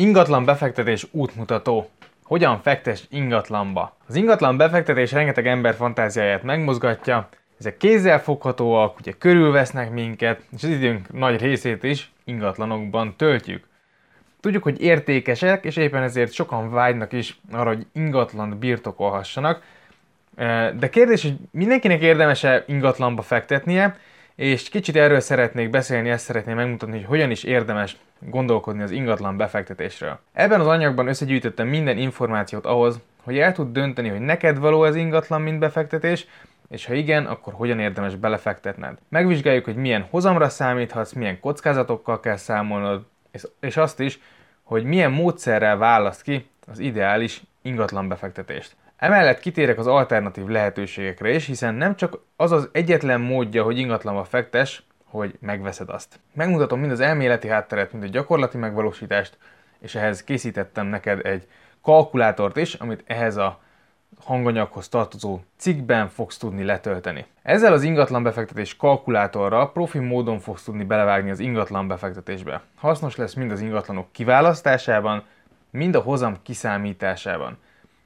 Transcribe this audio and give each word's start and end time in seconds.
Ingatlan 0.00 0.44
befektetés 0.44 1.06
útmutató. 1.10 1.88
Hogyan 2.24 2.60
fektes 2.62 3.04
ingatlanba? 3.10 3.96
Az 4.08 4.14
ingatlan 4.14 4.56
befektetés 4.56 5.12
rengeteg 5.12 5.46
ember 5.46 5.74
fantáziáját 5.74 6.42
megmozgatja, 6.42 7.28
ezek 7.58 7.76
kézzel 7.76 8.22
foghatóak, 8.22 8.98
ugye 8.98 9.12
körülvesznek 9.12 9.90
minket, 9.90 10.40
és 10.56 10.62
az 10.62 10.68
időnk 10.68 11.12
nagy 11.12 11.40
részét 11.40 11.82
is 11.82 12.10
ingatlanokban 12.24 13.16
töltjük. 13.16 13.64
Tudjuk, 14.40 14.62
hogy 14.62 14.82
értékesek, 14.82 15.64
és 15.64 15.76
éppen 15.76 16.02
ezért 16.02 16.32
sokan 16.32 16.70
vágynak 16.70 17.12
is 17.12 17.40
arra, 17.52 17.68
hogy 17.68 17.86
ingatlant 17.92 18.56
birtokolhassanak. 18.56 19.62
De 20.78 20.88
kérdés, 20.90 21.22
hogy 21.22 21.36
mindenkinek 21.50 22.00
érdemes-e 22.00 22.64
ingatlanba 22.66 23.22
fektetnie, 23.22 23.96
és 24.38 24.68
kicsit 24.68 24.96
erről 24.96 25.20
szeretnék 25.20 25.70
beszélni, 25.70 26.10
ezt 26.10 26.24
szeretném 26.24 26.56
megmutatni, 26.56 26.96
hogy 26.96 27.06
hogyan 27.06 27.30
is 27.30 27.44
érdemes 27.44 27.96
gondolkodni 28.18 28.82
az 28.82 28.90
ingatlan 28.90 29.36
befektetésről. 29.36 30.18
Ebben 30.32 30.60
az 30.60 30.66
anyagban 30.66 31.08
összegyűjtöttem 31.08 31.68
minden 31.68 31.98
információt 31.98 32.66
ahhoz, 32.66 33.00
hogy 33.22 33.38
el 33.38 33.52
tud 33.52 33.72
dönteni, 33.72 34.08
hogy 34.08 34.20
neked 34.20 34.58
való 34.58 34.80
az 34.80 34.94
ingatlan, 34.94 35.40
mint 35.40 35.58
befektetés, 35.58 36.26
és 36.68 36.86
ha 36.86 36.94
igen, 36.94 37.26
akkor 37.26 37.52
hogyan 37.52 37.78
érdemes 37.78 38.14
belefektetned. 38.14 38.98
Megvizsgáljuk, 39.08 39.64
hogy 39.64 39.76
milyen 39.76 40.06
hozamra 40.10 40.48
számíthatsz, 40.48 41.12
milyen 41.12 41.40
kockázatokkal 41.40 42.20
kell 42.20 42.36
számolnod, 42.36 43.06
és 43.60 43.76
azt 43.76 44.00
is, 44.00 44.20
hogy 44.62 44.84
milyen 44.84 45.10
módszerrel 45.10 45.76
választ 45.76 46.22
ki 46.22 46.50
az 46.66 46.78
ideális 46.78 47.42
ingatlan 47.62 48.08
befektetést. 48.08 48.76
Emellett 48.98 49.40
kitérek 49.40 49.78
az 49.78 49.86
alternatív 49.86 50.46
lehetőségekre 50.46 51.30
is, 51.30 51.46
hiszen 51.46 51.74
nem 51.74 51.96
csak 51.96 52.18
az 52.36 52.52
az 52.52 52.68
egyetlen 52.72 53.20
módja, 53.20 53.62
hogy 53.62 53.78
ingatlanba 53.78 54.24
fektes, 54.24 54.82
hogy 55.04 55.34
megveszed 55.40 55.88
azt. 55.88 56.20
Megmutatom 56.34 56.80
mind 56.80 56.92
az 56.92 57.00
elméleti 57.00 57.48
hátteret, 57.48 57.92
mind 57.92 58.04
a 58.04 58.08
gyakorlati 58.08 58.56
megvalósítást, 58.56 59.38
és 59.78 59.94
ehhez 59.94 60.24
készítettem 60.24 60.86
neked 60.86 61.26
egy 61.26 61.46
kalkulátort 61.82 62.56
is, 62.56 62.74
amit 62.74 63.04
ehhez 63.06 63.36
a 63.36 63.60
hanganyaghoz 64.24 64.88
tartozó 64.88 65.40
cikkben 65.56 66.08
fogsz 66.08 66.36
tudni 66.36 66.64
letölteni. 66.64 67.26
Ezzel 67.42 67.72
az 67.72 67.82
ingatlan 67.82 68.22
befektetés 68.22 68.76
kalkulátorral 68.76 69.72
profi 69.72 69.98
módon 69.98 70.38
fogsz 70.38 70.64
tudni 70.64 70.84
belevágni 70.84 71.30
az 71.30 71.38
ingatlan 71.38 71.88
befektetésbe. 71.88 72.60
Hasznos 72.74 73.16
lesz 73.16 73.34
mind 73.34 73.50
az 73.50 73.60
ingatlanok 73.60 74.12
kiválasztásában, 74.12 75.24
mind 75.70 75.94
a 75.94 76.00
hozam 76.00 76.36
kiszámításában. 76.42 77.58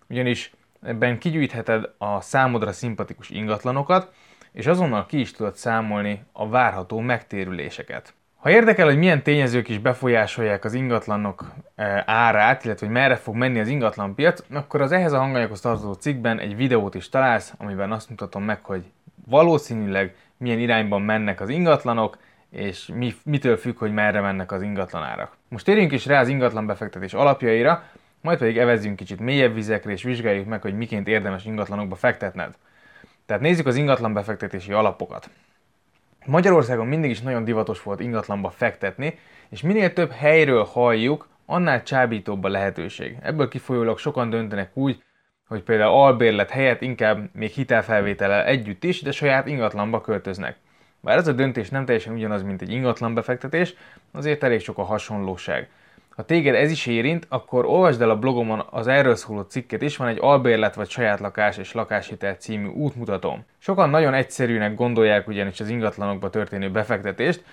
Ugyanis 0.09 0.53
ebben 0.83 1.19
kigyűjtheted 1.19 1.85
a 1.99 2.21
számodra 2.21 2.73
szimpatikus 2.73 3.31
ingatlanokat, 3.31 4.13
és 4.53 4.67
azonnal 4.67 5.07
ki 5.07 5.21
is 5.21 5.33
tudod 5.33 5.57
számolni 5.57 6.25
a 6.33 6.49
várható 6.49 6.99
megtérüléseket. 6.99 8.15
Ha 8.37 8.51
érdekel, 8.51 8.87
hogy 8.87 8.99
milyen 8.99 9.23
tényezők 9.23 9.69
is 9.69 9.79
befolyásolják 9.79 10.65
az 10.65 10.75
ingatlanok 10.75 11.45
e, 11.75 12.03
árát, 12.07 12.65
illetve 12.65 12.87
hogy 12.87 12.95
merre 12.95 13.17
fog 13.17 13.35
menni 13.35 13.61
az 13.61 13.69
ingatlanpiac, 13.69 14.45
akkor 14.53 14.81
az 14.81 14.93
ehhez 14.93 15.13
a 15.13 15.19
hanganyaghoz 15.19 15.61
tartozó 15.61 15.93
cikkben 15.93 16.39
egy 16.39 16.57
videót 16.57 16.95
is 16.95 17.09
találsz, 17.09 17.55
amiben 17.59 17.93
azt 17.93 18.09
mutatom 18.09 18.43
meg, 18.43 18.65
hogy 18.65 18.85
valószínűleg 19.27 20.15
milyen 20.37 20.59
irányban 20.59 21.03
mennek 21.03 21.41
az 21.41 21.49
ingatlanok, 21.49 22.19
és 22.51 22.91
mi, 22.95 23.15
mitől 23.25 23.57
függ, 23.57 23.79
hogy 23.79 23.93
merre 23.93 24.21
mennek 24.21 24.53
az 24.53 24.63
ingatlanárak. 24.63 25.37
Most 25.49 25.65
térjünk 25.65 25.93
is 25.93 26.07
rá 26.07 26.21
az 26.21 26.29
ingatlan 26.29 26.67
befektetés 26.67 27.15
alapjaira, 27.15 27.83
majd 28.23 28.39
pedig 28.39 28.59
evezzünk 28.59 28.97
kicsit 28.97 29.21
mélyebb 29.21 29.55
vizekre, 29.55 29.93
és 29.93 30.03
vizsgáljuk 30.03 30.47
meg, 30.47 30.63
hogy 30.63 30.77
miként 30.77 31.09
érdemes 31.09 31.45
ingatlanokba 31.45 31.95
fektetned. 31.95 32.55
Tehát 33.27 33.43
nézzük 33.43 33.67
az 33.67 33.77
ingatlan 33.77 34.13
befektetési 34.13 34.73
alapokat. 34.73 35.31
Magyarországon 36.27 36.87
mindig 36.87 37.11
is 37.11 37.21
nagyon 37.21 37.45
divatos 37.45 37.83
volt 37.83 38.01
ingatlanba 38.01 38.51
fektetni, 38.51 39.19
és 39.49 39.61
minél 39.63 39.93
több 39.93 40.11
helyről 40.11 40.65
halljuk, 40.65 41.29
annál 41.47 41.83
csábítóbb 41.83 42.45
a 42.45 42.49
lehetőség. 42.49 43.17
Ebből 43.23 43.49
kifolyólag 43.49 43.99
sokan 43.99 44.31
döntenek 44.31 44.71
úgy, 44.77 45.03
hogy 45.49 45.63
például 45.63 45.93
albérlet 45.93 46.51
helyett 46.51 46.81
inkább 46.81 47.29
még 47.33 47.51
hitelfelvétele 47.51 48.47
együtt 48.47 48.85
is, 48.85 49.03
de 49.03 49.13
saját 49.13 49.47
ingatlanba 49.47 50.01
költöznek. 50.01 50.57
Bár 51.01 51.17
ez 51.17 51.29
a 51.29 51.33
döntés 51.33 51.69
nem 51.69 51.85
teljesen 51.85 52.15
ugyanaz, 52.15 52.43
mint 52.43 52.63
egy 52.63 52.71
ingatlan 52.71 53.15
befektetés, 53.15 53.75
azért 54.13 54.43
elég 54.43 54.61
sok 54.61 54.79
a 54.79 54.83
hasonlóság. 54.83 55.69
Ha 56.17 56.23
téged 56.23 56.55
ez 56.55 56.71
is 56.71 56.87
érint, 56.87 57.27
akkor 57.29 57.65
olvasd 57.65 58.03
el 58.03 58.11
a 58.11 58.19
blogomon 58.19 58.65
az 58.71 58.87
erről 58.87 59.15
szóló 59.15 59.41
cikket 59.41 59.83
is, 59.83 59.97
van 59.97 60.09
egy 60.09 60.19
albérlet 60.21 60.75
vagy 60.75 60.89
saját 60.89 61.21
lakás 61.21 61.57
és 61.57 61.73
lakáshitel 61.73 62.35
című 62.35 62.69
útmutatóm. 62.69 63.45
Sokan 63.59 63.91
nagyon 63.91 64.15
egyszerűnek 64.15 64.75
gondolják 64.75 65.29
ugyanis 65.29 65.61
az 65.61 65.69
ingatlanokba 65.69 66.31
történő 66.31 66.71
befektetést, 66.71 67.45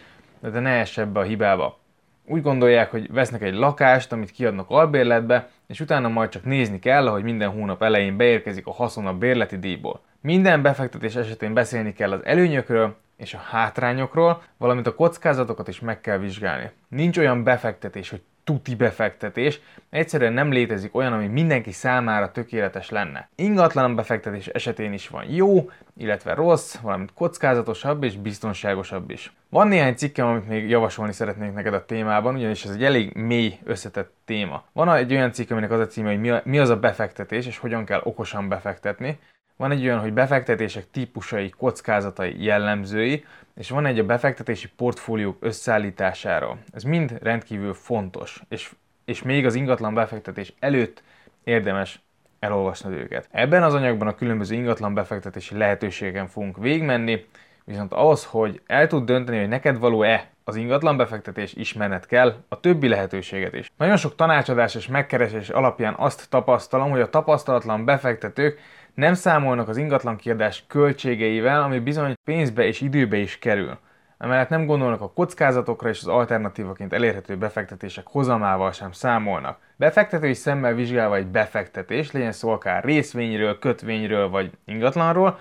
de 0.41 0.59
ne 0.59 0.69
ess 0.69 0.97
ebbe 0.97 1.19
a 1.19 1.23
hibába. 1.23 1.79
Úgy 2.25 2.41
gondolják, 2.41 2.91
hogy 2.91 3.11
vesznek 3.11 3.41
egy 3.41 3.53
lakást, 3.53 4.11
amit 4.11 4.31
kiadnak 4.31 4.69
albérletbe, 4.69 5.49
és 5.67 5.79
utána 5.79 6.07
majd 6.07 6.29
csak 6.29 6.43
nézni 6.43 6.79
kell, 6.79 7.07
hogy 7.07 7.23
minden 7.23 7.49
hónap 7.49 7.83
elején 7.83 8.17
beérkezik 8.17 8.67
a 8.67 8.71
haszon 8.71 9.07
a 9.07 9.13
bérleti 9.13 9.57
díjból. 9.57 10.01
Minden 10.21 10.61
befektetés 10.61 11.15
esetén 11.15 11.53
beszélni 11.53 11.93
kell 11.93 12.11
az 12.11 12.25
előnyökről 12.25 12.95
és 13.17 13.33
a 13.33 13.37
hátrányokról, 13.49 14.41
valamint 14.57 14.87
a 14.87 14.95
kockázatokat 14.95 15.67
is 15.67 15.79
meg 15.79 16.01
kell 16.01 16.17
vizsgálni. 16.17 16.71
Nincs 16.87 17.17
olyan 17.17 17.43
befektetés, 17.43 18.09
hogy 18.09 18.21
tuti 18.49 18.75
befektetés, 18.75 19.59
egyszerűen 19.89 20.33
nem 20.33 20.51
létezik 20.51 20.95
olyan, 20.95 21.13
ami 21.13 21.27
mindenki 21.27 21.71
számára 21.71 22.31
tökéletes 22.31 22.89
lenne. 22.89 23.29
Ingatlan 23.35 23.95
befektetés 23.95 24.47
esetén 24.47 24.93
is 24.93 25.07
van 25.07 25.25
jó, 25.27 25.69
illetve 25.97 26.33
rossz, 26.33 26.75
valamint 26.75 27.13
kockázatosabb 27.13 28.03
és 28.03 28.17
biztonságosabb 28.17 29.09
is. 29.09 29.33
Van 29.49 29.67
néhány 29.67 29.95
cikkem, 29.95 30.27
amit 30.27 30.47
még 30.47 30.69
javasolni 30.69 31.13
szeretnék 31.13 31.53
neked 31.53 31.73
a 31.73 31.85
témában, 31.85 32.35
ugyanis 32.35 32.65
ez 32.65 32.71
egy 32.71 32.83
elég 32.83 33.13
mély, 33.13 33.59
összetett 33.63 34.13
téma. 34.25 34.63
Van 34.73 34.93
egy 34.93 35.11
olyan 35.11 35.31
cikk, 35.31 35.51
aminek 35.51 35.71
az 35.71 35.79
a 35.79 35.87
címe, 35.87 36.15
hogy 36.15 36.41
mi 36.43 36.59
az 36.59 36.69
a 36.69 36.79
befektetés, 36.79 37.45
és 37.45 37.57
hogyan 37.57 37.85
kell 37.85 38.01
okosan 38.03 38.47
befektetni. 38.47 39.19
Van 39.59 39.71
egy 39.71 39.83
olyan, 39.83 39.99
hogy 39.99 40.13
befektetések 40.13 40.91
típusai, 40.91 41.49
kockázatai, 41.49 42.43
jellemzői, 42.43 43.25
és 43.55 43.69
van 43.69 43.85
egy 43.85 43.99
a 43.99 44.05
befektetési 44.05 44.69
portfóliók 44.75 45.37
összeállításáról. 45.39 46.57
Ez 46.73 46.83
mind 46.83 47.19
rendkívül 47.21 47.73
fontos, 47.73 48.41
és, 48.49 48.71
és 49.05 49.21
még 49.21 49.45
az 49.45 49.55
ingatlan 49.55 49.93
befektetés 49.93 50.53
előtt 50.59 51.03
érdemes 51.43 52.01
elolvasnod 52.39 52.93
őket. 52.93 53.27
Ebben 53.31 53.63
az 53.63 53.73
anyagban 53.73 54.07
a 54.07 54.15
különböző 54.15 54.55
ingatlan 54.55 54.93
befektetési 54.93 55.57
lehetőségeken 55.57 56.27
fogunk 56.27 56.57
végigmenni, 56.57 57.25
viszont 57.63 57.93
ahhoz, 57.93 58.25
hogy 58.25 58.61
el 58.65 58.87
tud 58.87 59.05
dönteni, 59.05 59.39
hogy 59.39 59.47
neked 59.47 59.79
való-e 59.79 60.29
az 60.43 60.55
ingatlan 60.55 60.97
befektetés, 60.97 61.53
ismerned 61.53 62.05
kell 62.05 62.35
a 62.47 62.59
többi 62.59 62.87
lehetőséget 62.87 63.53
is. 63.53 63.71
Nagyon 63.77 63.97
sok 63.97 64.15
tanácsadás 64.15 64.75
és 64.75 64.87
megkeresés 64.87 65.49
alapján 65.49 65.95
azt 65.97 66.29
tapasztalom, 66.29 66.89
hogy 66.89 67.01
a 67.01 67.09
tapasztalatlan 67.09 67.85
befektetők 67.85 68.59
nem 68.99 69.13
számolnak 69.13 69.67
az 69.67 69.77
ingatlan 69.77 70.15
kiadás 70.15 70.63
költségeivel, 70.67 71.61
ami 71.61 71.79
bizony 71.79 72.13
pénzbe 72.23 72.65
és 72.65 72.81
időbe 72.81 73.17
is 73.17 73.39
kerül. 73.39 73.77
Emellett 74.17 74.49
nem 74.49 74.65
gondolnak 74.65 75.01
a 75.01 75.11
kockázatokra 75.11 75.89
és 75.89 75.99
az 75.99 76.07
alternatívaként 76.07 76.93
elérhető 76.93 77.37
befektetések 77.37 78.07
hozamával 78.07 78.71
sem 78.71 78.91
számolnak. 78.91 79.59
Befektetői 79.75 80.33
szemmel 80.33 80.73
vizsgálva 80.73 81.15
egy 81.15 81.27
befektetés, 81.27 82.11
legyen 82.11 82.31
szó 82.31 82.49
akár 82.49 82.83
részvényről, 82.83 83.59
kötvényről 83.59 84.29
vagy 84.29 84.51
ingatlanról, 84.65 85.39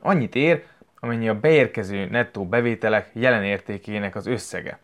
annyit 0.00 0.34
ér, 0.34 0.62
amennyi 1.00 1.28
a 1.28 1.40
beérkező 1.40 2.08
nettó 2.10 2.46
bevételek 2.46 3.10
jelen 3.12 3.44
értékének 3.44 4.14
az 4.14 4.26
összege. 4.26 4.78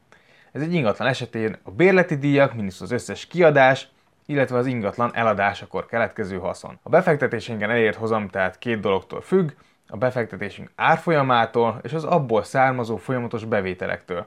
Ez 0.52 0.62
egy 0.62 0.74
ingatlan 0.74 1.08
esetén 1.08 1.56
a 1.62 1.70
bérleti 1.70 2.16
díjak, 2.16 2.54
minusz 2.54 2.80
az 2.80 2.90
összes 2.90 3.26
kiadás, 3.26 3.88
illetve 4.26 4.56
az 4.56 4.66
ingatlan 4.66 5.10
eladásakor 5.14 5.86
keletkező 5.86 6.38
haszon. 6.38 6.78
A 6.82 6.88
befektetésénken 6.88 7.70
elért 7.70 7.96
hozam 7.96 8.28
tehát 8.28 8.58
két 8.58 8.80
dologtól 8.80 9.20
függ, 9.20 9.50
a 9.88 9.96
befektetésünk 9.96 10.70
árfolyamától 10.74 11.80
és 11.82 11.92
az 11.92 12.04
abból 12.04 12.42
származó 12.42 12.96
folyamatos 12.96 13.44
bevételektől. 13.44 14.26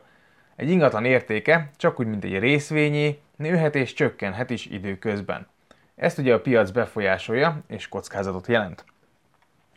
Egy 0.56 0.70
ingatlan 0.70 1.06
értéke, 1.06 1.72
csak 1.78 2.00
úgy, 2.00 2.08
mint 2.08 2.24
egy 2.24 2.40
részvényé, 2.40 3.20
nőhet 3.36 3.76
és 3.76 3.94
csökkenhet 3.94 4.50
is 4.50 4.66
időközben. 4.66 5.48
Ezt 5.96 6.18
ugye 6.18 6.34
a 6.34 6.42
piac 6.42 6.72
befolyásolja 6.72 7.62
és 7.68 7.88
kockázatot 7.88 8.48
jelent. 8.48 8.86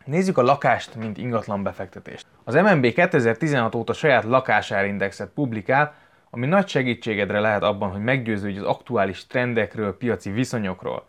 Nézzük 0.04 0.38
a 0.38 0.42
lakást, 0.42 0.94
mint 0.94 1.18
ingatlan 1.18 1.62
befektetést. 1.62 2.26
Az 2.44 2.54
MNB 2.54 2.92
2016 2.92 3.74
óta 3.74 3.92
saját 3.92 4.24
lakásárindexet 4.24 5.28
publikál, 5.28 5.94
ami 6.38 6.46
nagy 6.46 6.68
segítségedre 6.68 7.40
lehet 7.40 7.62
abban, 7.62 7.90
hogy 7.90 8.00
meggyőződj 8.00 8.58
az 8.58 8.64
aktuális 8.64 9.26
trendekről, 9.26 9.96
piaci 9.96 10.30
viszonyokról. 10.30 11.06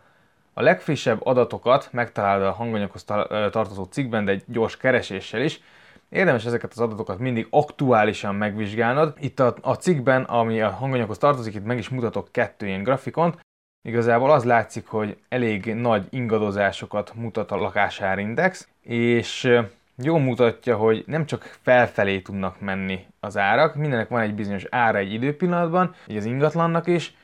A 0.54 0.62
legfrissebb 0.62 1.26
adatokat 1.26 1.90
megtalálod 1.92 2.48
a 2.48 2.52
hanganyaghoz 2.52 3.04
tartozó 3.04 3.84
cikkben, 3.84 4.26
de 4.26 4.32
egy 4.32 4.44
gyors 4.48 4.78
kereséssel 4.78 5.42
is. 5.42 5.62
Érdemes 6.10 6.46
ezeket 6.46 6.72
az 6.72 6.80
adatokat 6.80 7.20
mindig 7.20 7.48
aktuálisan 7.50 8.36
megvizsgálnod. 8.36 9.14
Itt 9.20 9.40
a, 9.40 9.56
a 9.62 9.74
cikkben, 9.74 10.24
ami 10.24 10.62
a 10.62 10.70
hanganyaghoz 10.70 11.18
tartozik, 11.18 11.56
itt 11.56 11.66
meg 11.66 11.78
is 11.78 11.90
mutatok 11.90 12.32
kettő 12.32 12.68
ilyen 12.68 12.84
grafikont. 12.84 13.40
Igazából 13.82 14.32
az 14.32 14.44
látszik, 14.44 14.88
hogy 14.88 15.18
elég 15.28 15.74
nagy 15.74 16.08
ingadozásokat 16.10 17.14
mutat 17.16 17.52
a 17.52 17.56
lakásárindex, 17.56 18.68
és 18.82 19.60
jól 20.02 20.20
mutatja, 20.20 20.78
hogy 20.78 21.04
nem 21.08 21.26
csak 21.26 21.58
felfelé 21.62 22.20
tudnak 22.20 22.60
menni 22.60 23.06
az 23.20 23.38
árak, 23.38 23.76
mindenek 23.76 24.10
van 24.10 24.22
egy 24.22 24.34
bizonyos 24.34 24.66
ára 24.70 24.98
egy 24.98 25.14
időpillanatban, 25.14 25.96
így 26.08 26.18
az 26.18 26.26
ingatlannak 26.26 26.88
is, 26.88 27.16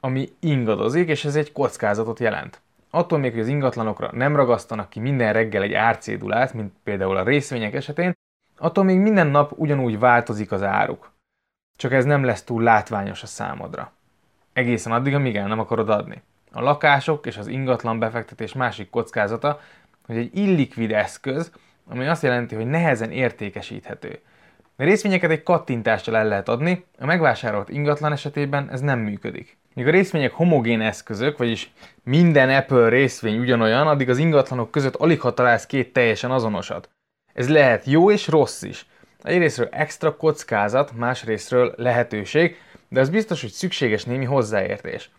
ami 0.00 0.28
ingadozik, 0.40 1.08
és 1.08 1.24
ez 1.24 1.36
egy 1.36 1.52
kockázatot 1.52 2.18
jelent. 2.18 2.60
Attól 2.90 3.18
még, 3.18 3.32
hogy 3.32 3.40
az 3.40 3.48
ingatlanokra 3.48 4.10
nem 4.12 4.36
ragasztanak 4.36 4.90
ki 4.90 5.00
minden 5.00 5.32
reggel 5.32 5.62
egy 5.62 5.72
árcédulát, 5.72 6.54
mint 6.54 6.72
például 6.82 7.16
a 7.16 7.24
részvények 7.24 7.74
esetén, 7.74 8.12
attól 8.58 8.84
még 8.84 8.98
minden 8.98 9.26
nap 9.26 9.52
ugyanúgy 9.56 9.98
változik 9.98 10.52
az 10.52 10.62
áruk. 10.62 11.12
Csak 11.78 11.92
ez 11.92 12.04
nem 12.04 12.24
lesz 12.24 12.42
túl 12.42 12.62
látványos 12.62 13.22
a 13.22 13.26
számodra. 13.26 13.92
Egészen 14.52 14.92
addig, 14.92 15.14
amíg 15.14 15.36
el 15.36 15.48
nem 15.48 15.58
akarod 15.58 15.88
adni. 15.88 16.22
A 16.52 16.60
lakások 16.60 17.26
és 17.26 17.36
az 17.36 17.46
ingatlan 17.46 17.98
befektetés 17.98 18.52
másik 18.52 18.90
kockázata, 18.90 19.60
hogy 20.06 20.16
egy 20.16 20.36
illikvid 20.36 20.92
eszköz, 20.92 21.52
ami 21.90 22.06
azt 22.06 22.22
jelenti, 22.22 22.54
hogy 22.54 22.66
nehezen 22.66 23.10
értékesíthető. 23.10 24.18
A 24.76 24.82
részvényeket 24.82 25.30
egy 25.30 25.42
kattintással 25.42 26.16
el 26.16 26.28
lehet 26.28 26.48
adni, 26.48 26.84
a 26.98 27.06
megvásárolt 27.06 27.68
ingatlan 27.68 28.12
esetében 28.12 28.70
ez 28.70 28.80
nem 28.80 28.98
működik. 28.98 29.58
Míg 29.74 29.86
a 29.86 29.90
részvények 29.90 30.32
homogén 30.32 30.80
eszközök, 30.80 31.38
vagyis 31.38 31.72
minden 32.04 32.50
Apple 32.50 32.88
részvény 32.88 33.38
ugyanolyan, 33.38 33.86
addig 33.86 34.08
az 34.08 34.18
ingatlanok 34.18 34.70
között 34.70 34.94
alig 34.94 35.20
ha 35.20 35.34
találsz 35.34 35.66
két 35.66 35.92
teljesen 35.92 36.30
azonosat. 36.30 36.88
Ez 37.32 37.48
lehet 37.48 37.84
jó 37.84 38.10
és 38.10 38.28
rossz 38.28 38.62
is. 38.62 38.86
Egyrésztről 39.22 39.68
extra 39.70 40.16
kockázat, 40.16 40.92
másrésztről 40.96 41.74
lehetőség, 41.76 42.56
de 42.88 43.00
az 43.00 43.10
biztos, 43.10 43.40
hogy 43.40 43.50
szükséges 43.50 44.04
némi 44.04 44.24
hozzáértés. 44.24 45.10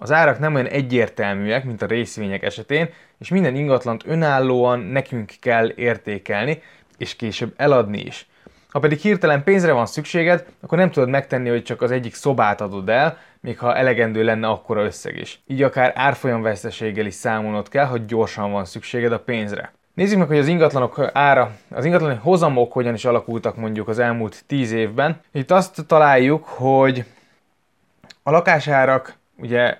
Az 0.00 0.12
árak 0.12 0.38
nem 0.38 0.54
olyan 0.54 0.66
egyértelműek, 0.66 1.64
mint 1.64 1.82
a 1.82 1.86
részvények 1.86 2.42
esetén, 2.42 2.88
és 3.18 3.28
minden 3.28 3.54
ingatlant 3.54 4.02
önállóan 4.06 4.80
nekünk 4.80 5.32
kell 5.40 5.72
értékelni, 5.76 6.62
és 6.98 7.16
később 7.16 7.54
eladni 7.56 7.98
is. 8.00 8.26
Ha 8.68 8.78
pedig 8.78 8.98
hirtelen 8.98 9.42
pénzre 9.42 9.72
van 9.72 9.86
szükséged, 9.86 10.46
akkor 10.60 10.78
nem 10.78 10.90
tudod 10.90 11.08
megtenni, 11.08 11.48
hogy 11.48 11.62
csak 11.62 11.82
az 11.82 11.90
egyik 11.90 12.14
szobát 12.14 12.60
adod 12.60 12.88
el, 12.88 13.18
még 13.40 13.58
ha 13.58 13.76
elegendő 13.76 14.24
lenne 14.24 14.48
akkora 14.48 14.84
összeg 14.84 15.16
is. 15.16 15.40
Így 15.46 15.62
akár 15.62 15.92
árfolyamveszteséggel 15.94 17.06
is 17.06 17.14
számolnod 17.14 17.68
kell, 17.68 17.86
hogy 17.86 18.06
gyorsan 18.06 18.52
van 18.52 18.64
szükséged 18.64 19.12
a 19.12 19.18
pénzre. 19.18 19.72
Nézzük 19.94 20.18
meg, 20.18 20.26
hogy 20.26 20.38
az 20.38 20.46
ingatlanok 20.46 21.10
ára, 21.12 21.52
az 21.70 21.84
ingatlani 21.84 22.18
hozamok 22.22 22.72
hogyan 22.72 22.94
is 22.94 23.04
alakultak 23.04 23.56
mondjuk 23.56 23.88
az 23.88 23.98
elmúlt 23.98 24.44
10 24.46 24.72
évben. 24.72 25.20
Itt 25.32 25.50
azt 25.50 25.86
találjuk, 25.86 26.44
hogy 26.44 27.04
a 28.22 28.30
lakásárak 28.30 29.16
ugye 29.36 29.78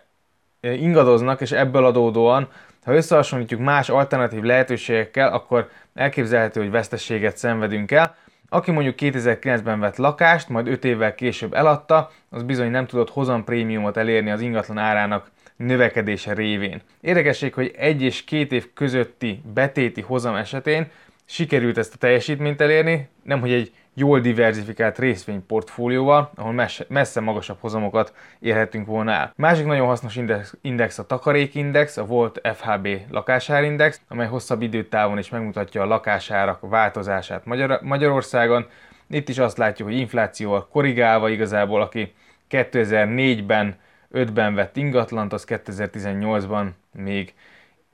ingadoznak, 0.61 1.41
és 1.41 1.53
ebből 1.53 1.85
adódóan, 1.85 2.49
ha 2.85 2.95
összehasonlítjuk 2.95 3.61
más 3.61 3.89
alternatív 3.89 4.43
lehetőségekkel, 4.43 5.33
akkor 5.33 5.69
elképzelhető, 5.95 6.61
hogy 6.61 6.71
veszteséget 6.71 7.37
szenvedünk 7.37 7.91
el. 7.91 8.17
Aki 8.49 8.71
mondjuk 8.71 8.95
2009-ben 8.99 9.81
vett 9.81 9.97
lakást, 9.97 10.49
majd 10.49 10.69
5 10.69 10.85
évvel 10.85 11.15
később 11.15 11.55
eladta, 11.55 12.11
az 12.31 12.43
bizony 12.43 12.71
nem 12.71 12.87
tudott 12.87 13.11
hozam 13.11 13.45
prémiumot 13.45 13.97
elérni 13.97 14.31
az 14.31 14.41
ingatlan 14.41 14.79
árának 14.79 15.31
növekedése 15.57 16.35
révén. 16.35 16.81
Érdekesség, 17.01 17.55
hogy 17.55 17.75
egy 17.77 18.03
és 18.03 18.25
két 18.25 18.53
év 18.53 18.73
közötti 18.75 19.43
betéti 19.55 20.01
hozam 20.01 20.35
esetén 20.35 20.91
sikerült 21.25 21.79
ezt 21.79 21.95
a 21.95 21.99
teljesítményt 21.99 22.61
elérni, 22.61 23.09
nem 23.23 23.41
hogy 23.41 23.53
egy 23.53 23.73
jól 23.99 24.21
diversifikált 24.21 24.99
részvényportfólióval, 24.99 26.31
ahol 26.35 26.67
messze 26.89 27.21
magasabb 27.21 27.57
hozamokat 27.61 28.13
érhetünk 28.39 28.87
volna 28.87 29.13
el. 29.13 29.33
Másik 29.37 29.67
nagyon 29.67 29.87
hasznos 29.87 30.19
index, 30.61 30.99
a 30.99 31.07
takarékindex, 31.07 31.97
a 31.97 32.05
volt 32.05 32.41
FHB 32.55 32.89
lakásárindex, 33.11 34.01
amely 34.09 34.27
hosszabb 34.27 34.63
időtávon 34.63 35.19
is 35.19 35.29
megmutatja 35.29 35.83
a 35.83 35.87
lakásárak 35.87 36.59
változását 36.61 37.45
Magyar- 37.45 37.83
Magyarországon. 37.83 38.67
Itt 39.09 39.29
is 39.29 39.39
azt 39.39 39.59
látjuk, 39.59 39.89
hogy 39.89 39.99
inflációval 39.99 40.69
korrigálva 40.69 41.29
igazából, 41.29 41.83
aki 41.83 42.15
2004-ben 42.51 43.77
5-ben 44.13 44.55
vett 44.55 44.77
ingatlant, 44.77 45.33
az 45.33 45.45
2018-ban 45.49 46.69
még 46.93 47.35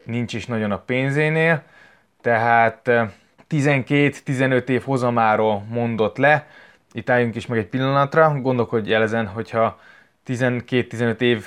nincs 0.04 0.34
is 0.34 0.46
nagyon 0.46 0.70
a 0.70 0.78
pénzénél, 0.78 1.62
tehát 2.20 2.90
12-15 3.49 4.69
év 4.69 4.82
hozamáról 4.82 5.64
mondott 5.69 6.17
le. 6.17 6.46
Itt 6.93 7.11
álljunk 7.11 7.35
is 7.35 7.46
meg 7.46 7.58
egy 7.58 7.67
pillanatra, 7.67 8.41
gondolkodj 8.41 8.93
el 8.93 9.02
ezen, 9.02 9.26
hogyha 9.26 9.79
12-15 10.26 11.20
év 11.20 11.46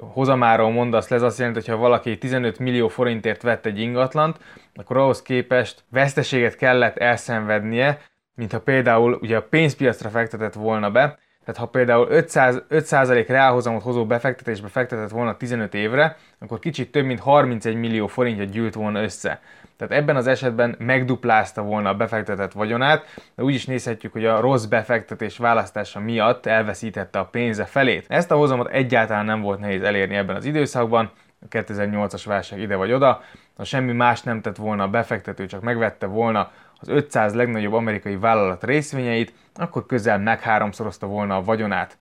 hozamáról 0.00 0.70
mondasz 0.70 1.08
le, 1.08 1.16
ez 1.16 1.22
azt 1.22 1.38
jelenti, 1.38 1.60
hogy 1.60 1.68
ha 1.68 1.76
valaki 1.76 2.18
15 2.18 2.58
millió 2.58 2.88
forintért 2.88 3.42
vett 3.42 3.66
egy 3.66 3.80
ingatlant, 3.80 4.38
akkor 4.74 4.96
ahhoz 4.96 5.22
képest 5.22 5.84
veszteséget 5.90 6.56
kellett 6.56 6.96
elszenvednie, 6.96 8.00
mintha 8.34 8.60
például 8.60 9.18
ugye 9.20 9.36
a 9.36 9.42
pénzpiacra 9.42 10.08
fektetett 10.08 10.54
volna 10.54 10.90
be, 10.90 11.18
tehát 11.44 11.60
ha 11.60 11.66
például 11.66 12.06
500, 12.10 12.62
5% 12.70 13.24
reálhozamot 13.28 13.82
hozó 13.82 14.06
befektetésbe 14.06 14.68
fektetett 14.68 15.10
volna 15.10 15.36
15 15.36 15.74
évre, 15.74 16.16
akkor 16.38 16.58
kicsit 16.58 16.92
több 16.92 17.04
mint 17.04 17.20
31 17.20 17.76
millió 17.76 18.06
forintja 18.06 18.44
gyűlt 18.44 18.74
volna 18.74 19.02
össze. 19.02 19.40
Tehát 19.76 20.02
ebben 20.02 20.16
az 20.16 20.26
esetben 20.26 20.76
megduplázta 20.78 21.62
volna 21.62 21.88
a 21.88 21.94
befektetett 21.94 22.52
vagyonát, 22.52 23.04
de 23.34 23.42
úgy 23.42 23.54
is 23.54 23.66
nézhetjük, 23.66 24.12
hogy 24.12 24.24
a 24.24 24.40
rossz 24.40 24.64
befektetés 24.64 25.38
választása 25.38 26.00
miatt 26.00 26.46
elveszítette 26.46 27.18
a 27.18 27.24
pénze 27.24 27.64
felét. 27.64 28.04
Ezt 28.08 28.30
a 28.30 28.36
hozamot 28.36 28.68
egyáltalán 28.68 29.24
nem 29.24 29.40
volt 29.40 29.60
nehéz 29.60 29.82
elérni 29.82 30.14
ebben 30.14 30.36
az 30.36 30.44
időszakban, 30.44 31.10
a 31.40 31.48
2008-as 31.48 32.22
válság 32.24 32.60
ide 32.60 32.76
vagy 32.76 32.92
oda, 32.92 33.22
ha 33.56 33.64
semmi 33.64 33.92
más 33.92 34.22
nem 34.22 34.40
tett 34.40 34.56
volna 34.56 34.82
a 34.82 34.88
befektető, 34.88 35.46
csak 35.46 35.62
megvette 35.62 36.06
volna 36.06 36.50
az 36.80 36.88
500 36.88 37.34
legnagyobb 37.34 37.72
amerikai 37.72 38.16
vállalat 38.16 38.64
részvényeit, 38.64 39.32
akkor 39.54 39.86
közel 39.86 40.18
megháromszorozta 40.18 41.06
volna 41.06 41.36
a 41.36 41.42
vagyonát. 41.42 41.98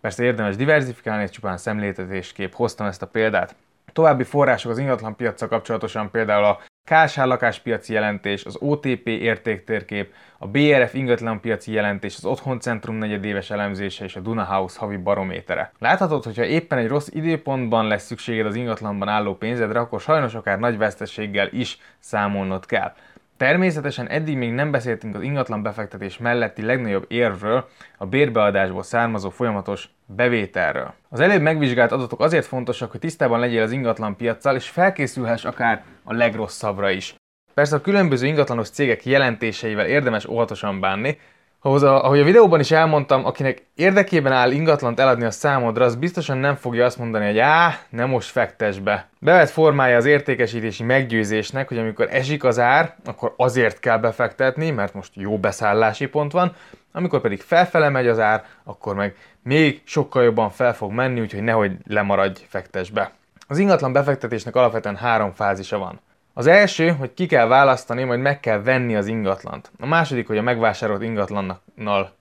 Persze 0.00 0.22
érdemes 0.24 0.56
diversifikálni, 0.56 1.28
csupán 1.28 1.56
szemléltetésképp 1.56 2.52
hoztam 2.52 2.86
ezt 2.86 3.02
a 3.02 3.06
példát. 3.06 3.54
További 3.92 4.24
források 4.24 4.70
az 4.70 4.78
ingatlan 4.78 5.16
piaccal 5.16 5.48
kapcsolatosan 5.48 6.10
például 6.10 6.44
a 6.44 6.58
KSH 6.88 7.24
lakáspiaci 7.24 7.92
jelentés, 7.92 8.44
az 8.44 8.56
OTP 8.60 9.06
értéktérkép, 9.06 10.12
a 10.38 10.46
BRF 10.46 10.94
ingatlanpiaci 10.94 11.72
jelentés, 11.72 12.16
az 12.16 12.24
Otthoncentrum 12.24 12.96
negyedéves 12.96 13.50
elemzése 13.50 14.04
és 14.04 14.16
a 14.16 14.20
Duna 14.20 14.44
House 14.44 14.78
havi 14.78 14.96
barométere. 14.96 15.72
Láthatod, 15.78 16.24
hogyha 16.24 16.44
éppen 16.44 16.78
egy 16.78 16.88
rossz 16.88 17.08
időpontban 17.10 17.86
lesz 17.86 18.04
szükséged 18.04 18.46
az 18.46 18.54
ingatlanban 18.54 19.08
álló 19.08 19.34
pénzedre, 19.34 19.78
akkor 19.78 20.00
sajnos 20.00 20.34
akár 20.34 20.58
nagy 20.58 20.78
veszteséggel 20.78 21.48
is 21.52 21.78
számolnod 21.98 22.66
kell. 22.66 22.92
Természetesen 23.38 24.08
eddig 24.08 24.36
még 24.36 24.52
nem 24.52 24.70
beszéltünk 24.70 25.14
az 25.14 25.22
ingatlan 25.22 25.62
befektetés 25.62 26.18
melletti 26.18 26.62
legnagyobb 26.62 27.04
érvről, 27.08 27.68
a 27.98 28.06
bérbeadásból 28.06 28.82
származó 28.82 29.30
folyamatos 29.30 29.88
bevételről. 30.06 30.94
Az 31.08 31.20
előbb 31.20 31.42
megvizsgált 31.42 31.92
adatok 31.92 32.20
azért 32.20 32.46
fontosak, 32.46 32.90
hogy 32.90 33.00
tisztában 33.00 33.40
legyél 33.40 33.62
az 33.62 33.72
ingatlan 33.72 34.16
piaccal, 34.16 34.54
és 34.54 34.68
felkészülhess 34.68 35.44
akár 35.44 35.84
a 36.04 36.12
legrosszabbra 36.12 36.90
is. 36.90 37.14
Persze 37.54 37.76
a 37.76 37.80
különböző 37.80 38.26
ingatlanos 38.26 38.70
cégek 38.70 39.06
jelentéseivel 39.06 39.86
érdemes 39.86 40.26
óvatosan 40.26 40.80
bánni, 40.80 41.18
ahhoz, 41.60 41.82
a, 41.82 42.04
ahogy 42.04 42.20
a 42.20 42.24
videóban 42.24 42.60
is 42.60 42.70
elmondtam, 42.70 43.24
akinek 43.24 43.62
érdekében 43.74 44.32
áll 44.32 44.50
ingatlant 44.50 45.00
eladni 45.00 45.24
a 45.24 45.30
számodra, 45.30 45.84
az 45.84 45.96
biztosan 45.96 46.38
nem 46.38 46.54
fogja 46.54 46.84
azt 46.84 46.98
mondani, 46.98 47.26
hogy 47.26 47.38
á, 47.38 47.78
nem 47.90 48.08
most 48.08 48.30
fektes 48.30 48.78
be. 48.78 49.08
Bevet 49.18 49.50
formája 49.50 49.96
az 49.96 50.04
értékesítési 50.04 50.82
meggyőzésnek, 50.82 51.68
hogy 51.68 51.78
amikor 51.78 52.08
esik 52.10 52.44
az 52.44 52.58
ár, 52.58 52.94
akkor 53.04 53.34
azért 53.36 53.80
kell 53.80 53.98
befektetni, 53.98 54.70
mert 54.70 54.94
most 54.94 55.10
jó 55.14 55.38
beszállási 55.38 56.06
pont 56.06 56.32
van, 56.32 56.52
amikor 56.92 57.20
pedig 57.20 57.40
felfele 57.40 57.88
megy 57.88 58.06
az 58.06 58.18
ár, 58.18 58.44
akkor 58.64 58.94
meg 58.94 59.14
még 59.42 59.80
sokkal 59.84 60.22
jobban 60.22 60.50
fel 60.50 60.74
fog 60.74 60.92
menni, 60.92 61.20
úgyhogy 61.20 61.42
nehogy 61.42 61.72
lemaradj, 61.86 62.40
fektes 62.48 62.90
be. 62.90 63.12
Az 63.48 63.58
ingatlan 63.58 63.92
befektetésnek 63.92 64.56
alapvetően 64.56 64.96
három 64.96 65.32
fázisa 65.32 65.78
van. 65.78 66.00
Az 66.38 66.46
első, 66.46 66.88
hogy 66.88 67.14
ki 67.14 67.26
kell 67.26 67.46
választani, 67.46 68.04
majd 68.04 68.20
meg 68.20 68.40
kell 68.40 68.62
venni 68.62 68.96
az 68.96 69.06
ingatlant. 69.06 69.70
A 69.78 69.86
második, 69.86 70.26
hogy 70.26 70.38
a 70.38 70.42
megvásárolt 70.42 71.02
ingatlannal 71.02 72.12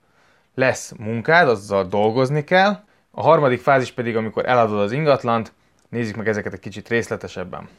lesz 0.55 0.93
munkád, 0.97 1.47
azzal 1.47 1.83
dolgozni 1.83 2.43
kell. 2.43 2.83
A 3.11 3.21
harmadik 3.21 3.61
fázis 3.61 3.91
pedig, 3.91 4.15
amikor 4.15 4.45
eladod 4.45 4.79
az 4.79 4.91
ingatlant, 4.91 5.53
nézzük 5.89 6.15
meg 6.15 6.27
ezeket 6.27 6.53
egy 6.53 6.59
kicsit 6.59 6.87
részletesebben. 6.87 7.69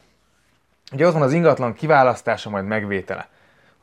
Ugye 0.91 1.07
ott 1.07 1.13
van 1.13 1.21
az 1.21 1.33
ingatlan 1.33 1.73
kiválasztása, 1.73 2.49
majd 2.49 2.65
megvétele. 2.65 3.27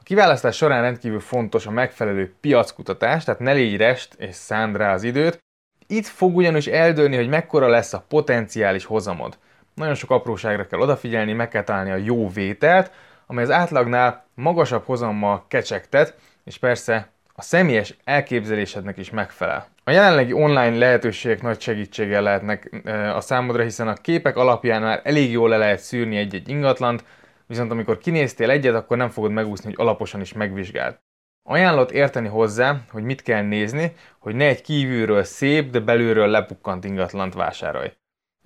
A 0.00 0.02
kiválasztás 0.02 0.56
során 0.56 0.82
rendkívül 0.82 1.20
fontos 1.20 1.66
a 1.66 1.70
megfelelő 1.70 2.34
piackutatás, 2.40 3.24
tehát 3.24 3.40
ne 3.40 3.52
légy 3.52 3.76
rest 3.76 4.14
és 4.14 4.34
szánd 4.34 4.76
rá 4.76 4.92
az 4.92 5.02
időt. 5.02 5.38
Itt 5.86 6.06
fog 6.06 6.36
ugyanis 6.36 6.66
eldőlni, 6.66 7.16
hogy 7.16 7.28
mekkora 7.28 7.68
lesz 7.68 7.92
a 7.92 8.04
potenciális 8.08 8.84
hozamod. 8.84 9.38
Nagyon 9.76 9.94
sok 9.94 10.10
apróságra 10.10 10.66
kell 10.66 10.80
odafigyelni, 10.80 11.32
meg 11.32 11.48
kell 11.48 11.62
találni 11.62 11.90
a 11.90 11.96
jó 11.96 12.28
vételt, 12.28 12.90
amely 13.26 13.44
az 13.44 13.50
átlagnál 13.50 14.26
magasabb 14.34 14.84
hozammal 14.84 15.44
kecsegtet, 15.48 16.14
és 16.44 16.58
persze 16.58 17.10
a 17.34 17.42
személyes 17.42 17.96
elképzelésednek 18.04 18.96
is 18.96 19.10
megfelel. 19.10 19.68
A 19.84 19.90
jelenlegi 19.90 20.32
online 20.32 20.76
lehetőségek 20.76 21.42
nagy 21.42 21.60
segítséggel 21.60 22.22
lehetnek 22.22 22.82
a 23.14 23.20
számodra, 23.20 23.62
hiszen 23.62 23.88
a 23.88 23.94
képek 23.94 24.36
alapján 24.36 24.82
már 24.82 25.00
elég 25.04 25.30
jól 25.30 25.48
le 25.48 25.56
lehet 25.56 25.78
szűrni 25.78 26.16
egy-egy 26.16 26.48
ingatlant, 26.48 27.04
viszont 27.46 27.70
amikor 27.70 27.98
kinéztél 27.98 28.50
egyet, 28.50 28.74
akkor 28.74 28.96
nem 28.96 29.10
fogod 29.10 29.30
megúszni, 29.30 29.64
hogy 29.64 29.86
alaposan 29.86 30.20
is 30.20 30.32
megvizsgáld. 30.32 30.98
Ajánlott 31.48 31.90
érteni 31.90 32.28
hozzá, 32.28 32.76
hogy 32.90 33.02
mit 33.02 33.22
kell 33.22 33.42
nézni, 33.42 33.92
hogy 34.18 34.34
ne 34.34 34.44
egy 34.44 34.62
kívülről 34.62 35.22
szép, 35.22 35.70
de 35.70 35.80
belülről 35.80 36.26
lepukkant 36.26 36.84
ingatlant 36.84 37.34
vásárolj. 37.34 37.92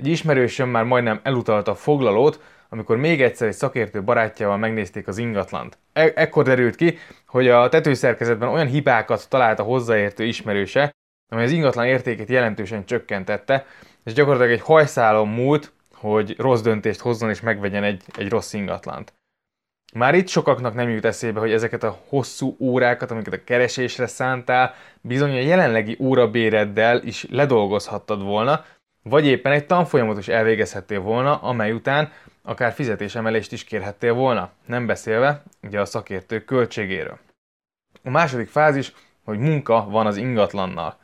Egy 0.00 0.06
ismerősöm 0.06 0.68
már 0.68 0.84
majdnem 0.84 1.20
elutalta 1.22 1.70
a 1.70 1.74
foglalót, 1.74 2.40
amikor 2.68 2.96
még 2.96 3.22
egyszer 3.22 3.48
egy 3.48 3.54
szakértő 3.54 4.02
barátjával 4.02 4.56
megnézték 4.56 5.08
az 5.08 5.18
ingatlant. 5.18 5.78
E- 5.92 6.12
ekkor 6.14 6.44
derült 6.44 6.74
ki, 6.74 6.98
hogy 7.26 7.48
a 7.48 7.68
tetőszerkezetben 7.68 8.48
olyan 8.48 8.66
hibákat 8.66 9.28
talált 9.28 9.58
a 9.58 9.62
hozzáértő 9.62 10.24
ismerőse, 10.24 10.90
amely 11.32 11.44
az 11.44 11.50
ingatlan 11.50 11.86
értékét 11.86 12.28
jelentősen 12.28 12.84
csökkentette, 12.84 13.66
és 14.04 14.12
gyakorlatilag 14.12 14.52
egy 14.52 14.60
hajszálon 14.60 15.28
múlt, 15.28 15.72
hogy 15.94 16.34
rossz 16.38 16.60
döntést 16.60 17.00
hozzon 17.00 17.28
és 17.28 17.40
megvegyen 17.40 17.84
egy, 17.84 18.02
egy 18.16 18.28
rossz 18.28 18.52
ingatlant. 18.52 19.12
Már 19.94 20.14
itt 20.14 20.28
sokaknak 20.28 20.74
nem 20.74 20.88
jut 20.88 21.04
eszébe, 21.04 21.40
hogy 21.40 21.52
ezeket 21.52 21.82
a 21.82 21.98
hosszú 22.08 22.56
órákat, 22.60 23.10
amiket 23.10 23.34
a 23.34 23.44
keresésre 23.44 24.06
szántál, 24.06 24.74
bizony 25.00 25.30
a 25.30 25.40
jelenlegi 25.40 25.96
órabéreddel 25.98 27.02
is 27.02 27.26
ledolgozhattad 27.30 28.22
volna, 28.22 28.64
vagy 29.02 29.26
éppen 29.26 29.52
egy 29.52 29.66
tanfolyamot 29.66 30.18
is 30.18 30.28
elvégezhettél 30.28 31.00
volna, 31.00 31.36
amely 31.36 31.72
után 31.72 32.12
akár 32.42 32.72
fizetésemelést 32.72 33.52
is 33.52 33.64
kérhettél 33.64 34.12
volna, 34.12 34.50
nem 34.66 34.86
beszélve 34.86 35.42
ugye 35.62 35.80
a 35.80 35.84
szakértő 35.84 36.44
költségéről. 36.44 37.18
A 38.04 38.10
második 38.10 38.48
fázis, 38.48 38.92
hogy 39.24 39.38
munka 39.38 39.86
van 39.90 40.06
az 40.06 40.16
ingatlannal. 40.16 40.98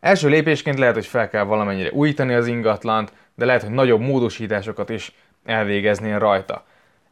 Első 0.00 0.28
lépésként 0.28 0.78
lehet, 0.78 0.94
hogy 0.94 1.06
fel 1.06 1.28
kell 1.28 1.42
valamennyire 1.44 1.90
újítani 1.92 2.34
az 2.34 2.46
ingatlant, 2.46 3.12
de 3.34 3.44
lehet, 3.44 3.62
hogy 3.62 3.70
nagyobb 3.72 4.00
módosításokat 4.00 4.88
is 4.88 5.14
elvégeznél 5.44 6.18
rajta. 6.18 6.64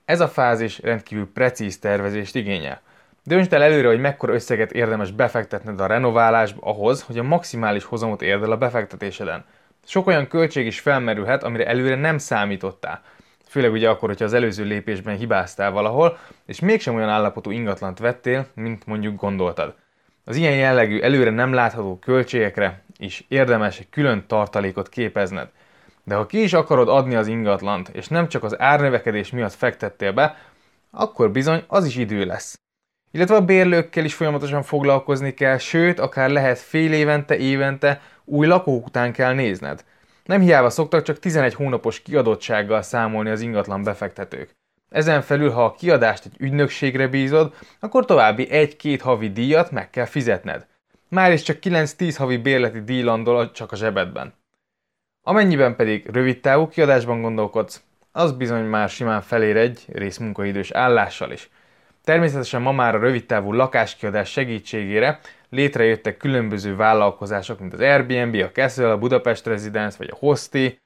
Ez 0.05 0.21
a 0.21 0.29
fázis 0.29 0.79
rendkívül 0.79 1.33
precíz 1.33 1.79
tervezést 1.79 2.35
igényel. 2.35 2.81
Döntsd 3.25 3.53
el 3.53 3.63
előre, 3.63 3.89
hogy 3.89 4.01
mekkora 4.01 4.35
összeget 4.35 4.73
érdemes 4.73 5.11
befektetned 5.11 5.81
a 5.81 5.87
renoválásba 5.87 6.61
ahhoz, 6.61 7.03
hogy 7.03 7.19
a 7.19 7.23
maximális 7.23 7.85
hozamot 7.85 8.23
érd 8.23 8.43
el 8.43 8.51
a 8.51 8.57
befektetéseden. 8.57 9.45
Sok 9.87 10.07
olyan 10.07 10.29
költség 10.29 10.67
is 10.67 10.81
felmerülhet, 10.81 11.43
amire 11.43 11.67
előre 11.67 11.95
nem 11.95 12.19
számítottál. 12.19 13.03
Főleg 13.49 13.73
ugye 13.73 13.89
akkor, 13.89 14.09
hogyha 14.09 14.25
az 14.25 14.33
előző 14.33 14.65
lépésben 14.65 15.17
hibáztál 15.17 15.71
valahol, 15.71 16.19
és 16.47 16.61
mégsem 16.61 16.95
olyan 16.95 17.09
állapotú 17.09 17.51
ingatlant 17.51 17.99
vettél, 17.99 18.47
mint 18.55 18.87
mondjuk 18.87 19.21
gondoltad. 19.21 19.75
Az 20.25 20.37
ilyen 20.37 20.57
jellegű 20.57 21.01
előre 21.01 21.31
nem 21.31 21.53
látható 21.53 21.99
költségekre 21.99 22.83
is 22.97 23.25
érdemes 23.29 23.79
egy 23.79 23.89
külön 23.91 24.25
tartalékot 24.27 24.89
képezned. 24.89 25.49
De 26.05 26.15
ha 26.15 26.27
ki 26.27 26.43
is 26.43 26.53
akarod 26.53 26.89
adni 26.89 27.15
az 27.15 27.27
ingatlant, 27.27 27.89
és 27.89 28.09
nem 28.09 28.29
csak 28.29 28.45
az 28.45 28.61
árnövekedés 28.61 29.31
miatt 29.31 29.53
fektettél 29.53 30.13
be, 30.13 30.37
akkor 30.91 31.31
bizony 31.31 31.65
az 31.67 31.87
is 31.87 31.97
idő 31.97 32.25
lesz. 32.25 32.55
Illetve 33.11 33.35
a 33.35 33.45
bérlőkkel 33.45 34.05
is 34.05 34.15
folyamatosan 34.15 34.63
foglalkozni 34.63 35.35
kell, 35.35 35.59
sőt, 35.59 35.99
akár 35.99 36.31
lehet 36.31 36.59
fél 36.59 36.93
évente, 36.93 37.37
évente 37.37 38.01
új 38.33 38.47
lakók 38.47 38.87
után 38.87 39.13
kell 39.13 39.35
nézned. 39.35 39.85
Nem 40.25 40.41
hiába 40.41 40.71
szoktak 40.71 41.03
csak 41.03 41.19
11 41.19 41.55
hónapos 41.55 42.01
kiadottsággal 42.01 42.83
számolni 42.83 43.31
az 43.31 43.41
ingatlan 43.41 43.83
befektetők. 43.83 44.51
Ezen 44.89 45.23
felül, 45.23 45.51
ha 45.51 45.65
a 45.65 45.73
kiadást 45.73 46.25
egy 46.25 46.37
ügynökségre 46.39 47.09
bízod, 47.09 47.55
akkor 47.81 48.05
további 48.05 48.49
1-2 48.51 48.99
havi 49.03 49.33
díjat 49.33 49.71
meg 49.71 49.91
kell 49.91 50.05
fizetned. 50.05 50.67
Már 51.09 51.33
is 51.33 51.43
csak 51.43 51.59
9-10 51.63 52.15
havi 52.19 52.37
bérleti 52.37 52.81
díj 52.81 53.03
landol 53.03 53.51
csak 53.51 53.73
a 53.73 53.77
zsebedben. 53.77 54.35
Amennyiben 55.23 55.77
pedig 55.77 56.09
rövid 56.13 56.41
távú 56.41 56.69
kiadásban 56.69 57.21
gondolkodsz, 57.21 57.83
az 58.13 58.33
bizony 58.33 58.65
már 58.65 58.89
simán 58.89 59.21
felér 59.21 59.57
egy 59.57 59.85
részmunkaidős 59.93 60.71
állással 60.71 61.33
is. 61.33 61.51
Természetesen 62.05 62.63
ma 62.63 62.73
már 62.73 62.95
a 62.95 62.99
rövidtávú 62.99 63.53
lakáskiadás 63.53 64.31
segítségére 64.31 65.21
létrejöttek 65.53 66.17
különböző 66.17 66.77
vállalkozások, 66.77 67.61
mint 67.61 67.73
az 67.73 67.81
Airbnb, 67.81 68.35
a 68.35 68.51
Castle, 68.51 68.91
a 68.91 68.99
Budapest 68.99 69.47
Residence 69.47 69.99
vagy 69.99 70.09
a 70.13 70.17
Hosti. 70.19 70.81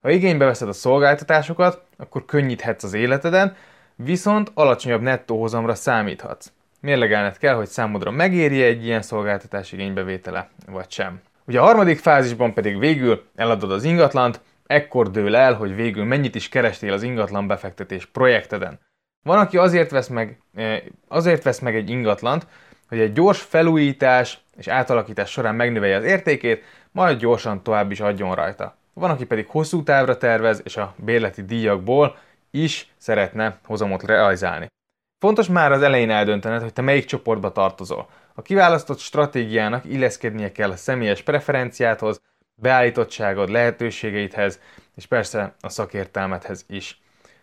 Ha 0.00 0.10
igénybe 0.10 0.44
veszed 0.44 0.68
a 0.68 0.72
szolgáltatásokat, 0.72 1.82
akkor 1.96 2.24
könnyíthetsz 2.24 2.84
az 2.84 2.92
életeden, 2.92 3.56
viszont 3.94 4.50
alacsonyabb 4.54 5.00
nettó 5.00 5.40
hozamra 5.40 5.74
számíthatsz. 5.74 6.52
Mérlegelned 6.80 7.38
kell, 7.38 7.54
hogy 7.54 7.66
számodra 7.66 8.10
megéri 8.10 8.62
egy 8.62 8.84
ilyen 8.84 9.02
szolgáltatás 9.02 9.72
igénybevétele, 9.72 10.48
vagy 10.66 10.90
sem. 10.90 11.20
Ugye 11.46 11.60
a 11.60 11.64
harmadik 11.64 11.98
fázisban 11.98 12.54
pedig 12.54 12.78
végül 12.78 13.22
eladod 13.34 13.72
az 13.72 13.84
ingatlant, 13.84 14.40
ekkor 14.66 15.10
dől 15.10 15.36
el, 15.36 15.54
hogy 15.54 15.74
végül 15.74 16.04
mennyit 16.04 16.34
is 16.34 16.48
kerestél 16.48 16.92
az 16.92 17.02
ingatlan 17.02 17.46
befektetés 17.46 18.06
projekteden. 18.06 18.78
Van, 19.22 19.38
aki 19.38 19.56
azért 19.56 19.90
vesz 19.90 20.08
meg, 20.08 20.40
eh, 20.54 20.82
azért 21.08 21.42
vesz 21.42 21.58
meg 21.58 21.76
egy 21.76 21.90
ingatlant, 21.90 22.46
hogy 22.88 22.98
egy 22.98 23.12
gyors 23.12 23.40
felújítás 23.40 24.40
és 24.56 24.66
átalakítás 24.66 25.30
során 25.30 25.54
megnövelje 25.54 25.96
az 25.96 26.04
értékét, 26.04 26.64
majd 26.92 27.18
gyorsan 27.18 27.62
tovább 27.62 27.90
is 27.90 28.00
adjon 28.00 28.34
rajta. 28.34 28.76
Van, 28.92 29.10
aki 29.10 29.24
pedig 29.24 29.46
hosszú 29.48 29.82
távra 29.82 30.16
tervez, 30.16 30.60
és 30.64 30.76
a 30.76 30.94
bérleti 30.96 31.44
díjakból 31.44 32.16
is 32.50 32.92
szeretne 32.96 33.58
hozamot 33.64 34.02
realizálni. 34.02 34.66
Fontos 35.18 35.48
már 35.48 35.72
az 35.72 35.82
elején 35.82 36.10
eldöntened, 36.10 36.62
hogy 36.62 36.72
te 36.72 36.82
melyik 36.82 37.04
csoportba 37.04 37.52
tartozol. 37.52 38.08
A 38.34 38.42
kiválasztott 38.42 38.98
stratégiának 38.98 39.84
illeszkednie 39.84 40.52
kell 40.52 40.70
a 40.70 40.76
személyes 40.76 41.22
preferenciádhoz, 41.22 42.20
beállítottságod, 42.54 43.48
lehetőségeidhez, 43.48 44.60
és 44.94 45.06
persze 45.06 45.54
a 45.60 45.68
szakértelmedhez 45.68 46.64
is. 46.68 47.00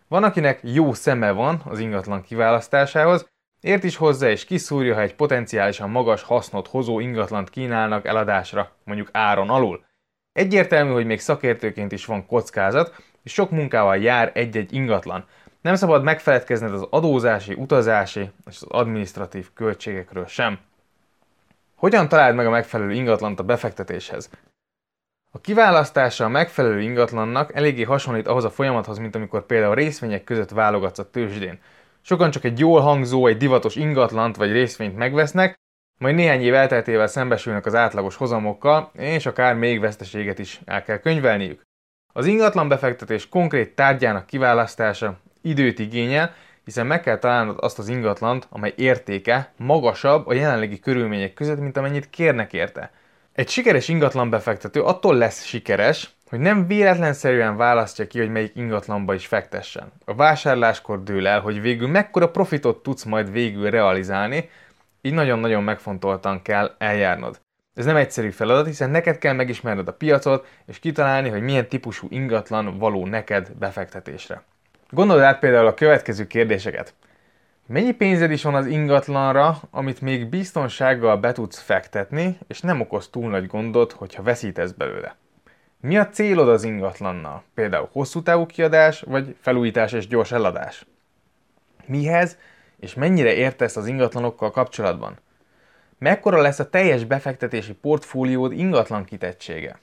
Van, 0.08 0.24
akinek 0.24 0.60
jó 0.62 0.92
szeme 0.92 1.30
van 1.30 1.62
az 1.64 1.78
ingatlan 1.78 2.22
kiválasztásához, 2.22 3.28
ért 3.64 3.84
is 3.84 3.96
hozzá 3.96 4.28
és 4.28 4.44
kiszúrja, 4.44 4.94
ha 4.94 5.00
egy 5.00 5.14
potenciálisan 5.14 5.90
magas 5.90 6.22
hasznot 6.22 6.68
hozó 6.68 7.00
ingatlant 7.00 7.50
kínálnak 7.50 8.06
eladásra, 8.06 8.70
mondjuk 8.84 9.08
áron 9.12 9.50
alul. 9.50 9.84
Egyértelmű, 10.32 10.92
hogy 10.92 11.06
még 11.06 11.20
szakértőként 11.20 11.92
is 11.92 12.04
van 12.04 12.26
kockázat, 12.26 12.94
és 13.22 13.32
sok 13.32 13.50
munkával 13.50 13.96
jár 13.96 14.30
egy-egy 14.34 14.72
ingatlan. 14.72 15.24
Nem 15.60 15.74
szabad 15.74 16.02
megfeledkezned 16.02 16.72
az 16.72 16.86
adózási, 16.90 17.54
utazási 17.54 18.20
és 18.20 18.56
az 18.60 18.66
administratív 18.68 19.48
költségekről 19.54 20.26
sem. 20.26 20.58
Hogyan 21.74 22.08
találd 22.08 22.34
meg 22.34 22.46
a 22.46 22.50
megfelelő 22.50 22.92
ingatlant 22.92 23.38
a 23.38 23.44
befektetéshez? 23.44 24.30
A 25.30 25.40
kiválasztása 25.40 26.24
a 26.24 26.28
megfelelő 26.28 26.80
ingatlannak 26.80 27.54
eléggé 27.54 27.82
hasonlít 27.82 28.26
ahhoz 28.26 28.44
a 28.44 28.50
folyamathoz, 28.50 28.98
mint 28.98 29.14
amikor 29.14 29.46
például 29.46 29.74
részvények 29.74 30.24
között 30.24 30.50
válogatsz 30.50 30.98
a 30.98 31.10
tőzsdén. 31.10 31.58
Sokan 32.06 32.30
csak 32.30 32.44
egy 32.44 32.58
jól 32.58 32.80
hangzó, 32.80 33.26
egy 33.26 33.36
divatos 33.36 33.76
ingatlant 33.76 34.36
vagy 34.36 34.52
részvényt 34.52 34.96
megvesznek, 34.96 35.54
majd 35.98 36.14
néhány 36.14 36.42
év 36.42 36.54
elteltével 36.54 37.06
szembesülnek 37.06 37.66
az 37.66 37.74
átlagos 37.74 38.16
hozamokkal, 38.16 38.90
és 38.94 39.26
akár 39.26 39.54
még 39.54 39.80
veszteséget 39.80 40.38
is 40.38 40.60
el 40.64 40.82
kell 40.82 40.98
könyvelniük. 40.98 41.62
Az 42.12 42.26
ingatlan 42.26 42.68
befektetés 42.68 43.28
konkrét 43.28 43.74
tárgyának 43.74 44.26
kiválasztása 44.26 45.20
időt 45.42 45.78
igényel, 45.78 46.34
hiszen 46.64 46.86
meg 46.86 47.00
kell 47.00 47.18
találnod 47.18 47.56
azt 47.60 47.78
az 47.78 47.88
ingatlant, 47.88 48.46
amely 48.50 48.74
értéke 48.76 49.52
magasabb 49.56 50.26
a 50.26 50.34
jelenlegi 50.34 50.78
körülmények 50.78 51.34
között, 51.34 51.58
mint 51.58 51.76
amennyit 51.76 52.10
kérnek 52.10 52.52
érte. 52.52 52.90
Egy 53.32 53.48
sikeres 53.48 53.88
ingatlan 53.88 54.30
befektető 54.30 54.82
attól 54.82 55.16
lesz 55.16 55.44
sikeres, 55.44 56.10
hogy 56.34 56.42
nem 56.42 56.66
véletlenszerűen 56.66 57.56
választja 57.56 58.06
ki, 58.06 58.18
hogy 58.18 58.30
melyik 58.30 58.56
ingatlanba 58.56 59.14
is 59.14 59.26
fektessen. 59.26 59.92
A 60.04 60.14
vásárláskor 60.14 61.02
dől 61.02 61.26
el, 61.26 61.40
hogy 61.40 61.60
végül 61.60 61.88
mekkora 61.88 62.30
profitot 62.30 62.82
tudsz 62.82 63.04
majd 63.04 63.32
végül 63.32 63.70
realizálni, 63.70 64.50
így 65.02 65.12
nagyon-nagyon 65.12 65.62
megfontoltan 65.62 66.42
kell 66.42 66.74
eljárnod. 66.78 67.40
Ez 67.74 67.84
nem 67.84 67.96
egyszerű 67.96 68.30
feladat, 68.30 68.66
hiszen 68.66 68.90
neked 68.90 69.18
kell 69.18 69.32
megismerned 69.32 69.88
a 69.88 69.92
piacot, 69.92 70.46
és 70.66 70.78
kitalálni, 70.78 71.28
hogy 71.28 71.42
milyen 71.42 71.68
típusú 71.68 72.06
ingatlan 72.10 72.78
való 72.78 73.06
neked 73.06 73.50
befektetésre. 73.58 74.42
Gondold 74.90 75.22
át 75.22 75.38
például 75.38 75.66
a 75.66 75.74
következő 75.74 76.26
kérdéseket. 76.26 76.94
Mennyi 77.66 77.92
pénzed 77.92 78.30
is 78.30 78.42
van 78.42 78.54
az 78.54 78.66
ingatlanra, 78.66 79.56
amit 79.70 80.00
még 80.00 80.28
biztonsággal 80.28 81.16
be 81.16 81.32
tudsz 81.32 81.60
fektetni, 81.60 82.38
és 82.46 82.60
nem 82.60 82.80
okoz 82.80 83.08
túl 83.08 83.30
nagy 83.30 83.46
gondot, 83.46 83.92
hogyha 83.92 84.22
veszítesz 84.22 84.70
belőle? 84.70 85.16
Mi 85.84 85.98
a 85.98 86.08
célod 86.08 86.48
az 86.48 86.64
ingatlannal? 86.64 87.42
Például 87.54 87.88
hosszú 87.92 88.22
távú 88.22 88.46
kiadás, 88.46 89.00
vagy 89.00 89.36
felújítás 89.40 89.92
és 89.92 90.06
gyors 90.06 90.32
eladás? 90.32 90.86
Mihez 91.86 92.38
és 92.80 92.94
mennyire 92.94 93.32
értesz 93.32 93.76
az 93.76 93.86
ingatlanokkal 93.86 94.50
kapcsolatban? 94.50 95.18
Mekkora 95.98 96.40
lesz 96.40 96.58
a 96.58 96.70
teljes 96.70 97.04
befektetési 97.04 97.72
portfóliód 97.72 98.52
ingatlan 98.52 99.04
kitettsége? 99.04 99.78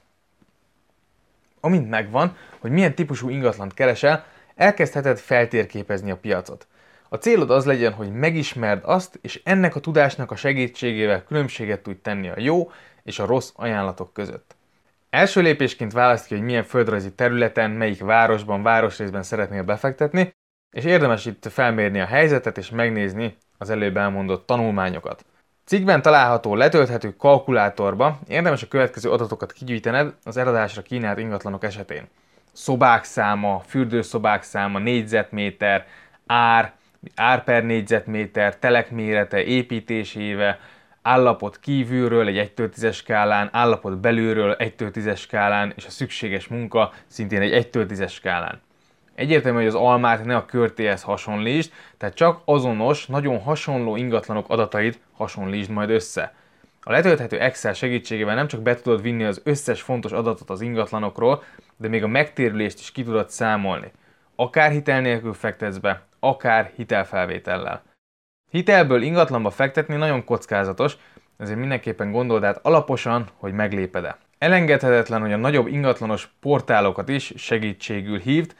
Amint 1.60 1.90
megvan, 1.90 2.38
hogy 2.60 2.72
milyen 2.72 2.96
típusú 2.96 3.30
ingatlant 3.30 3.74
keresel, 3.74 4.26
elkezdheted 4.56 5.18
feltérképezni 5.18 6.12
a 6.12 6.18
piacot. 6.18 6.68
A 7.10 7.16
célod 7.16 7.52
az 7.52 7.66
legyen, 7.66 7.94
hogy 7.94 8.12
megismerd 8.12 8.82
azt, 8.86 9.20
és 9.22 9.42
ennek 9.44 9.76
a 9.76 9.80
tudásnak 9.80 10.32
a 10.32 10.36
segítségével 10.36 11.24
különbséget 11.24 11.84
tudj 11.84 12.02
tenni 12.02 12.30
a 12.30 12.40
jó 12.40 12.72
és 13.04 13.20
a 13.20 13.26
rossz 13.26 13.52
ajánlatok 13.56 14.14
között. 14.14 14.56
Első 15.12 15.42
lépésként 15.42 15.92
választ 15.92 16.26
ki, 16.26 16.34
hogy 16.34 16.44
milyen 16.44 16.64
földrajzi 16.64 17.14
területen, 17.14 17.72
melyik 17.72 18.02
városban, 18.02 18.64
városrészben 18.64 19.24
szeretnél 19.24 19.64
befektetni, 19.64 20.36
és 20.76 20.84
érdemes 20.84 21.26
itt 21.26 21.48
felmérni 21.50 22.00
a 22.00 22.06
helyzetet 22.06 22.58
és 22.58 22.70
megnézni 22.70 23.38
az 23.58 23.70
előbb 23.70 23.98
elmondott 23.98 24.46
tanulmányokat. 24.46 25.26
Cikkben 25.66 26.02
található 26.02 26.56
letölthető 26.56 27.16
kalkulátorba 27.16 28.20
érdemes 28.28 28.64
a 28.64 28.68
következő 28.68 29.12
adatokat 29.12 29.52
kigyűjtened 29.52 30.14
az 30.24 30.38
eladásra 30.38 30.82
kínált 30.82 31.20
ingatlanok 31.20 31.64
esetén. 31.64 32.08
szobák 32.52 33.04
száma, 33.04 33.60
fürdőszobák 33.68 34.44
száma, 34.44 34.80
négyzetméter, 34.80 35.88
ár, 36.26 36.74
ár 37.16 37.44
per 37.44 37.64
négyzetméter, 37.64 38.58
telek 38.58 38.92
mérete, 38.92 39.44
építéséve, 39.44 40.60
állapot 41.02 41.60
kívülről 41.60 42.28
egy 42.28 42.38
1 42.38 42.54
10 42.54 42.94
skálán, 42.94 43.50
állapot 43.52 43.98
belülről 43.98 44.54
1 44.54 44.76
10 44.76 45.18
skálán, 45.18 45.74
és 45.76 45.86
a 45.86 45.90
szükséges 45.90 46.48
munka 46.48 46.94
szintén 47.08 47.42
egy 47.42 47.52
1 47.52 47.70
10 47.70 48.10
skálán. 48.10 48.62
Egyértelmű, 49.16 49.58
hogy 49.58 49.68
az 49.68 49.76
almát 49.76 50.26
ne 50.26 50.36
a 50.36 50.46
körtéhez 50.46 51.02
hasonlítsd, 51.02 51.72
tehát 51.98 52.16
csak 52.16 52.42
azonos, 52.46 53.06
nagyon 53.06 53.40
hasonló 53.40 53.96
ingatlanok 53.96 54.50
adatait 54.50 55.00
hasonlítsd 55.14 55.70
majd 55.70 55.90
össze. 55.90 56.34
A 56.84 56.92
letölthető 56.92 57.40
Excel 57.40 57.74
segítségével 57.74 58.36
nem 58.36 58.48
csak 58.48 58.62
be 58.62 58.76
tudod 58.76 59.02
vinni 59.02 59.24
az 59.24 59.42
összes 59.44 59.82
fontos 59.82 60.12
adatot 60.12 60.50
az 60.50 60.62
ingatlanokról, 60.62 61.44
de 61.78 61.88
még 61.88 62.04
a 62.04 62.08
megtérülést 62.08 62.80
is 62.80 62.92
ki 62.92 63.04
tudod 63.04 63.30
számolni. 63.30 63.92
Akár 64.36 64.72
hitel 64.72 65.02
nélkül 65.02 65.34
fektetsz 65.34 65.78
be, 65.78 66.02
akár 66.20 66.72
hitelfelvétellel. 66.76 67.84
Hitelből 68.52 69.02
ingatlanba 69.02 69.50
fektetni 69.50 69.96
nagyon 69.96 70.24
kockázatos, 70.24 70.98
ezért 71.38 71.60
mindenképpen 71.60 72.12
gondold 72.12 72.44
át 72.44 72.60
alaposan, 72.66 73.28
hogy 73.38 73.54
megléped-e. 73.54 74.18
Elengedhetetlen, 74.38 75.22
hogy 75.22 75.32
a 75.32 75.38
nagyobb 75.38 75.68
ingatlanos 75.68 76.30
portálokat 76.40 77.10
is 77.10 77.34
segítségül 77.36 78.20
hívd, 78.20 78.56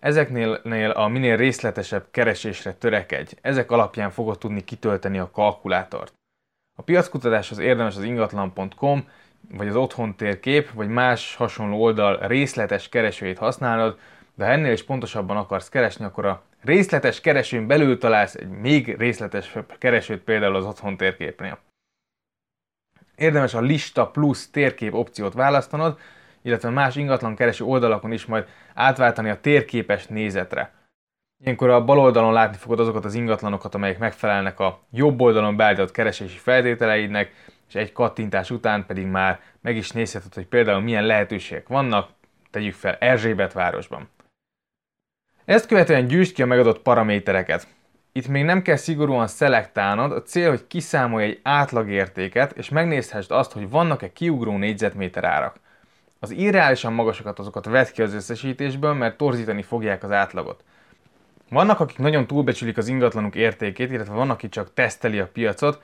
ezeknél 0.00 0.90
a 0.94 1.08
minél 1.08 1.36
részletesebb 1.36 2.06
keresésre 2.10 2.72
törekedj, 2.72 3.34
ezek 3.40 3.70
alapján 3.70 4.10
fogod 4.10 4.38
tudni 4.38 4.64
kitölteni 4.64 5.18
a 5.18 5.30
kalkulátort. 5.30 6.12
A 6.78 6.82
piackutatáshoz 6.82 7.58
érdemes 7.58 7.96
az 7.96 8.02
ingatlan.com, 8.02 9.08
vagy 9.50 9.68
az 9.68 9.76
otthon 9.76 10.16
térkép, 10.16 10.70
vagy 10.70 10.88
más 10.88 11.34
hasonló 11.34 11.82
oldal 11.82 12.18
részletes 12.26 12.88
keresőjét 12.88 13.38
használod, 13.38 13.98
de 14.34 14.44
ha 14.44 14.50
ennél 14.50 14.72
is 14.72 14.84
pontosabban 14.84 15.36
akarsz 15.36 15.68
keresni, 15.68 16.04
akkor 16.04 16.24
a 16.24 16.42
részletes 16.66 17.20
keresőn 17.20 17.66
belül 17.66 17.98
találsz 17.98 18.34
egy 18.34 18.48
még 18.48 18.96
részletesebb 18.96 19.78
keresőt 19.78 20.22
például 20.22 20.56
az 20.56 20.64
otthon 20.64 20.96
térképnél. 20.96 21.58
Érdemes 23.16 23.54
a 23.54 23.60
lista 23.60 24.06
plusz 24.06 24.50
térkép 24.50 24.94
opciót 24.94 25.34
választanod, 25.34 25.98
illetve 26.42 26.70
más 26.70 26.96
ingatlan 26.96 27.36
kereső 27.36 27.64
oldalakon 27.64 28.12
is 28.12 28.24
majd 28.24 28.46
átváltani 28.74 29.30
a 29.30 29.40
térképes 29.40 30.06
nézetre. 30.06 30.74
Ilyenkor 31.42 31.70
a 31.70 31.84
bal 31.84 31.98
oldalon 31.98 32.32
látni 32.32 32.56
fogod 32.56 32.80
azokat 32.80 33.04
az 33.04 33.14
ingatlanokat, 33.14 33.74
amelyek 33.74 33.98
megfelelnek 33.98 34.60
a 34.60 34.80
jobb 34.90 35.20
oldalon 35.20 35.56
beállított 35.56 35.90
keresési 35.90 36.38
feltételeidnek, 36.38 37.32
és 37.68 37.74
egy 37.74 37.92
kattintás 37.92 38.50
után 38.50 38.86
pedig 38.86 39.06
már 39.06 39.40
meg 39.60 39.76
is 39.76 39.90
nézheted, 39.90 40.34
hogy 40.34 40.46
például 40.46 40.80
milyen 40.80 41.06
lehetőségek 41.06 41.68
vannak, 41.68 42.10
tegyük 42.50 42.74
fel 42.74 42.94
Erzsébet 42.94 43.52
városban. 43.52 44.08
Ezt 45.46 45.66
követően 45.66 46.06
gyűjtsd 46.06 46.34
ki 46.34 46.42
a 46.42 46.46
megadott 46.46 46.82
paramétereket. 46.82 47.66
Itt 48.12 48.28
még 48.28 48.44
nem 48.44 48.62
kell 48.62 48.76
szigorúan 48.76 49.26
szelektálnod, 49.26 50.12
a 50.12 50.22
cél, 50.22 50.48
hogy 50.48 50.66
kiszámolj 50.66 51.24
egy 51.24 51.40
átlagértéket, 51.42 52.52
és 52.56 52.68
megnézhessd 52.68 53.30
azt, 53.30 53.52
hogy 53.52 53.70
vannak-e 53.70 54.12
kiugró 54.12 54.56
négyzetméter 54.56 55.24
árak. 55.24 55.56
Az 56.20 56.30
irreálisan 56.30 56.92
magasokat 56.92 57.38
azokat 57.38 57.64
vedd 57.64 57.86
ki 57.92 58.02
az 58.02 58.14
összesítésből, 58.14 58.92
mert 58.92 59.16
torzítani 59.16 59.62
fogják 59.62 60.02
az 60.02 60.10
átlagot. 60.10 60.64
Vannak, 61.50 61.80
akik 61.80 61.98
nagyon 61.98 62.26
túlbecsülik 62.26 62.76
az 62.76 62.88
ingatlanuk 62.88 63.34
értékét, 63.34 63.92
illetve 63.92 64.14
van, 64.14 64.30
aki 64.30 64.48
csak 64.48 64.74
teszteli 64.74 65.18
a 65.18 65.28
piacot. 65.32 65.82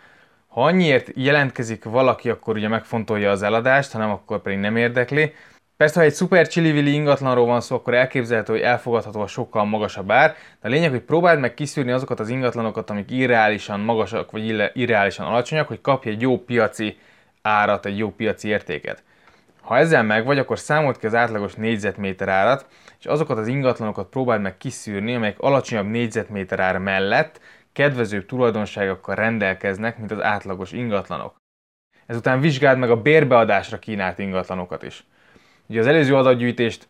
Ha 0.48 0.64
annyiért 0.64 1.10
jelentkezik 1.14 1.84
valaki, 1.84 2.30
akkor 2.30 2.56
ugye 2.56 2.68
megfontolja 2.68 3.30
az 3.30 3.42
eladást, 3.42 3.92
hanem 3.92 4.10
akkor 4.10 4.42
pedig 4.42 4.58
nem 4.58 4.76
érdekli. 4.76 5.34
Persze, 5.82 6.00
ha 6.00 6.06
egy 6.06 6.12
szuper 6.12 6.48
csili 6.48 6.92
ingatlanról 6.92 7.46
van 7.46 7.60
szó, 7.60 7.76
akkor 7.76 7.94
elképzelhető, 7.94 8.52
hogy 8.52 8.62
elfogadható 8.62 9.20
a 9.20 9.26
sokkal 9.26 9.64
magasabb 9.64 10.10
ár, 10.10 10.34
de 10.60 10.68
a 10.68 10.70
lényeg, 10.70 10.90
hogy 10.90 11.00
próbáld 11.00 11.40
meg 11.40 11.54
kiszűrni 11.54 11.90
azokat 11.90 12.20
az 12.20 12.28
ingatlanokat, 12.28 12.90
amik 12.90 13.10
irreálisan 13.10 13.80
magasak 13.80 14.30
vagy 14.30 14.70
irreálisan 14.72 15.26
alacsonyak, 15.26 15.68
hogy 15.68 15.80
kapj 15.80 16.08
egy 16.08 16.20
jó 16.20 16.38
piaci 16.38 16.98
árat, 17.42 17.86
egy 17.86 17.98
jó 17.98 18.10
piaci 18.10 18.48
értéket. 18.48 19.02
Ha 19.60 19.76
ezzel 19.76 20.02
meg 20.02 20.24
vagy, 20.24 20.38
akkor 20.38 20.58
számolt 20.58 20.98
ki 20.98 21.06
az 21.06 21.14
átlagos 21.14 21.54
négyzetméter 21.54 22.28
árat, 22.28 22.66
és 22.98 23.06
azokat 23.06 23.38
az 23.38 23.46
ingatlanokat 23.46 24.08
próbáld 24.08 24.40
meg 24.40 24.56
kiszűrni, 24.56 25.14
amelyek 25.14 25.40
alacsonyabb 25.40 25.86
négyzetméter 25.86 26.60
ár 26.60 26.78
mellett 26.78 27.40
kedvezőbb 27.72 28.26
tulajdonságokkal 28.26 29.14
rendelkeznek, 29.14 29.98
mint 29.98 30.10
az 30.10 30.22
átlagos 30.22 30.72
ingatlanok. 30.72 31.36
Ezután 32.06 32.40
vizsgáld 32.40 32.78
meg 32.78 32.90
a 32.90 33.02
bérbeadásra 33.02 33.78
kínált 33.78 34.18
ingatlanokat 34.18 34.82
is. 34.82 35.04
Ugye 35.72 35.80
az 35.80 35.86
előző 35.86 36.16
adatgyűjtést 36.16 36.88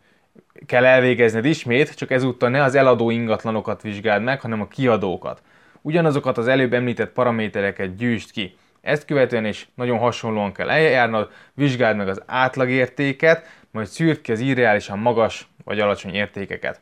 kell 0.66 0.84
elvégezned 0.84 1.44
ismét, 1.44 1.94
csak 1.94 2.10
ezúttal 2.10 2.48
ne 2.48 2.62
az 2.62 2.74
eladó 2.74 3.10
ingatlanokat 3.10 3.82
vizsgáld 3.82 4.22
meg, 4.22 4.40
hanem 4.40 4.60
a 4.60 4.68
kiadókat. 4.68 5.42
Ugyanazokat 5.82 6.38
az 6.38 6.46
előbb 6.46 6.72
említett 6.72 7.12
paramétereket 7.12 7.96
gyűjtsd 7.96 8.30
ki. 8.30 8.56
Ezt 8.80 9.04
követően 9.04 9.44
is 9.44 9.68
nagyon 9.74 9.98
hasonlóan 9.98 10.52
kell 10.52 10.70
eljárnod, 10.70 11.30
vizsgáld 11.54 11.96
meg 11.96 12.08
az 12.08 12.22
átlagértéket, 12.26 13.46
majd 13.70 13.86
szűrd 13.86 14.20
ki 14.20 14.32
az 14.32 14.40
irreálisan 14.40 14.98
magas 14.98 15.48
vagy 15.64 15.80
alacsony 15.80 16.14
értékeket. 16.14 16.80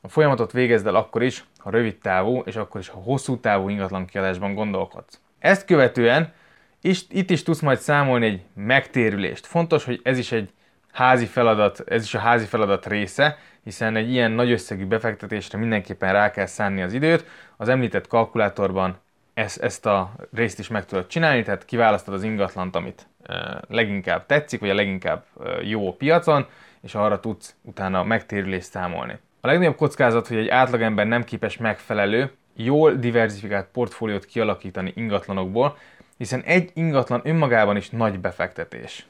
A 0.00 0.08
folyamatot 0.08 0.52
végezd 0.52 0.86
el 0.86 0.94
akkor 0.94 1.22
is, 1.22 1.44
ha 1.58 1.70
rövid 1.70 1.98
távú, 1.98 2.42
és 2.44 2.56
akkor 2.56 2.80
is, 2.80 2.88
ha 2.88 2.98
hosszú 2.98 3.40
távú 3.40 3.68
ingatlan 3.68 4.06
kiadásban 4.06 4.54
gondolkodsz. 4.54 5.20
Ezt 5.38 5.64
követően 5.64 6.32
is, 6.80 7.02
itt 7.08 7.30
is 7.30 7.42
tudsz 7.42 7.60
majd 7.60 7.78
számolni 7.78 8.26
egy 8.26 8.40
megtérülést. 8.54 9.46
Fontos, 9.46 9.84
hogy 9.84 10.00
ez 10.02 10.18
is 10.18 10.32
egy 10.32 10.50
házi 10.92 11.26
feladat, 11.26 11.82
ez 11.86 12.02
is 12.02 12.14
a 12.14 12.18
házi 12.18 12.44
feladat 12.44 12.86
része, 12.86 13.38
hiszen 13.64 13.96
egy 13.96 14.10
ilyen 14.10 14.30
nagy 14.30 14.50
összegű 14.50 14.86
befektetésre 14.86 15.58
mindenképpen 15.58 16.12
rá 16.12 16.30
kell 16.30 16.46
szánni 16.46 16.82
az 16.82 16.92
időt. 16.92 17.24
Az 17.56 17.68
említett 17.68 18.06
kalkulátorban 18.06 18.98
ezt, 19.34 19.62
ezt 19.62 19.86
a 19.86 20.12
részt 20.34 20.58
is 20.58 20.68
meg 20.68 20.84
tudod 20.84 21.06
csinálni, 21.06 21.42
tehát 21.42 21.64
kiválasztod 21.64 22.14
az 22.14 22.22
ingatlant, 22.22 22.76
amit 22.76 23.06
leginkább 23.68 24.26
tetszik, 24.26 24.60
vagy 24.60 24.70
a 24.70 24.74
leginkább 24.74 25.24
jó 25.62 25.88
a 25.88 25.92
piacon, 25.92 26.46
és 26.82 26.94
arra 26.94 27.20
tudsz 27.20 27.54
utána 27.62 28.04
megtérülést 28.04 28.70
számolni. 28.70 29.18
A 29.40 29.46
legnagyobb 29.46 29.76
kockázat, 29.76 30.26
hogy 30.26 30.36
egy 30.36 30.48
átlagember 30.48 31.06
nem 31.06 31.24
képes 31.24 31.56
megfelelő, 31.56 32.32
jól 32.56 32.92
diversifikált 32.94 33.66
portfóliót 33.72 34.24
kialakítani 34.24 34.92
ingatlanokból, 34.96 35.76
hiszen 36.16 36.40
egy 36.40 36.70
ingatlan 36.74 37.20
önmagában 37.24 37.76
is 37.76 37.90
nagy 37.90 38.18
befektetés. 38.18 39.06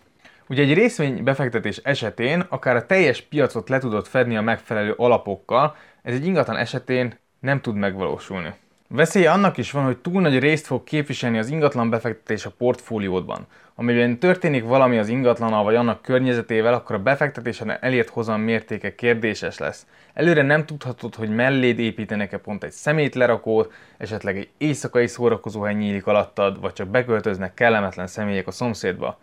Ugye 0.50 0.62
egy 0.62 0.74
részvény 0.74 1.22
befektetés 1.22 1.76
esetén 1.76 2.44
akár 2.48 2.76
a 2.76 2.86
teljes 2.86 3.20
piacot 3.20 3.68
le 3.68 3.78
tudod 3.78 4.06
fedni 4.06 4.36
a 4.36 4.40
megfelelő 4.40 4.94
alapokkal, 4.96 5.76
ez 6.02 6.14
egy 6.14 6.26
ingatlan 6.26 6.56
esetén 6.56 7.18
nem 7.40 7.60
tud 7.60 7.76
megvalósulni. 7.76 8.52
Veszélye 8.88 9.30
annak 9.30 9.56
is 9.56 9.70
van, 9.70 9.84
hogy 9.84 9.96
túl 9.96 10.20
nagy 10.20 10.38
részt 10.38 10.66
fog 10.66 10.84
képviselni 10.84 11.38
az 11.38 11.48
ingatlan 11.48 11.90
befektetés 11.90 12.46
a 12.46 12.52
portfóliódban. 12.58 13.46
Amiben 13.74 14.18
történik 14.18 14.64
valami 14.64 14.98
az 14.98 15.08
ingatlannal 15.08 15.64
vagy 15.64 15.74
annak 15.74 16.02
környezetével, 16.02 16.74
akkor 16.74 16.96
a 16.96 17.02
befektetésen 17.02 17.76
elért 17.80 18.08
hozam 18.08 18.40
mértéke 18.40 18.94
kérdéses 18.94 19.58
lesz. 19.58 19.86
Előre 20.14 20.42
nem 20.42 20.66
tudhatod, 20.66 21.14
hogy 21.14 21.34
melléd 21.34 21.78
építenek-e 21.78 22.38
pont 22.38 22.64
egy 22.64 22.72
szemétlerakót, 22.72 23.72
esetleg 23.98 24.36
egy 24.36 24.48
éjszakai 24.58 25.06
szórakozóhely 25.06 25.74
nyílik 25.74 26.06
alattad, 26.06 26.60
vagy 26.60 26.72
csak 26.72 26.88
beköltöznek 26.88 27.54
kellemetlen 27.54 28.06
személyek 28.06 28.46
a 28.46 28.50
szomszédba. 28.50 29.18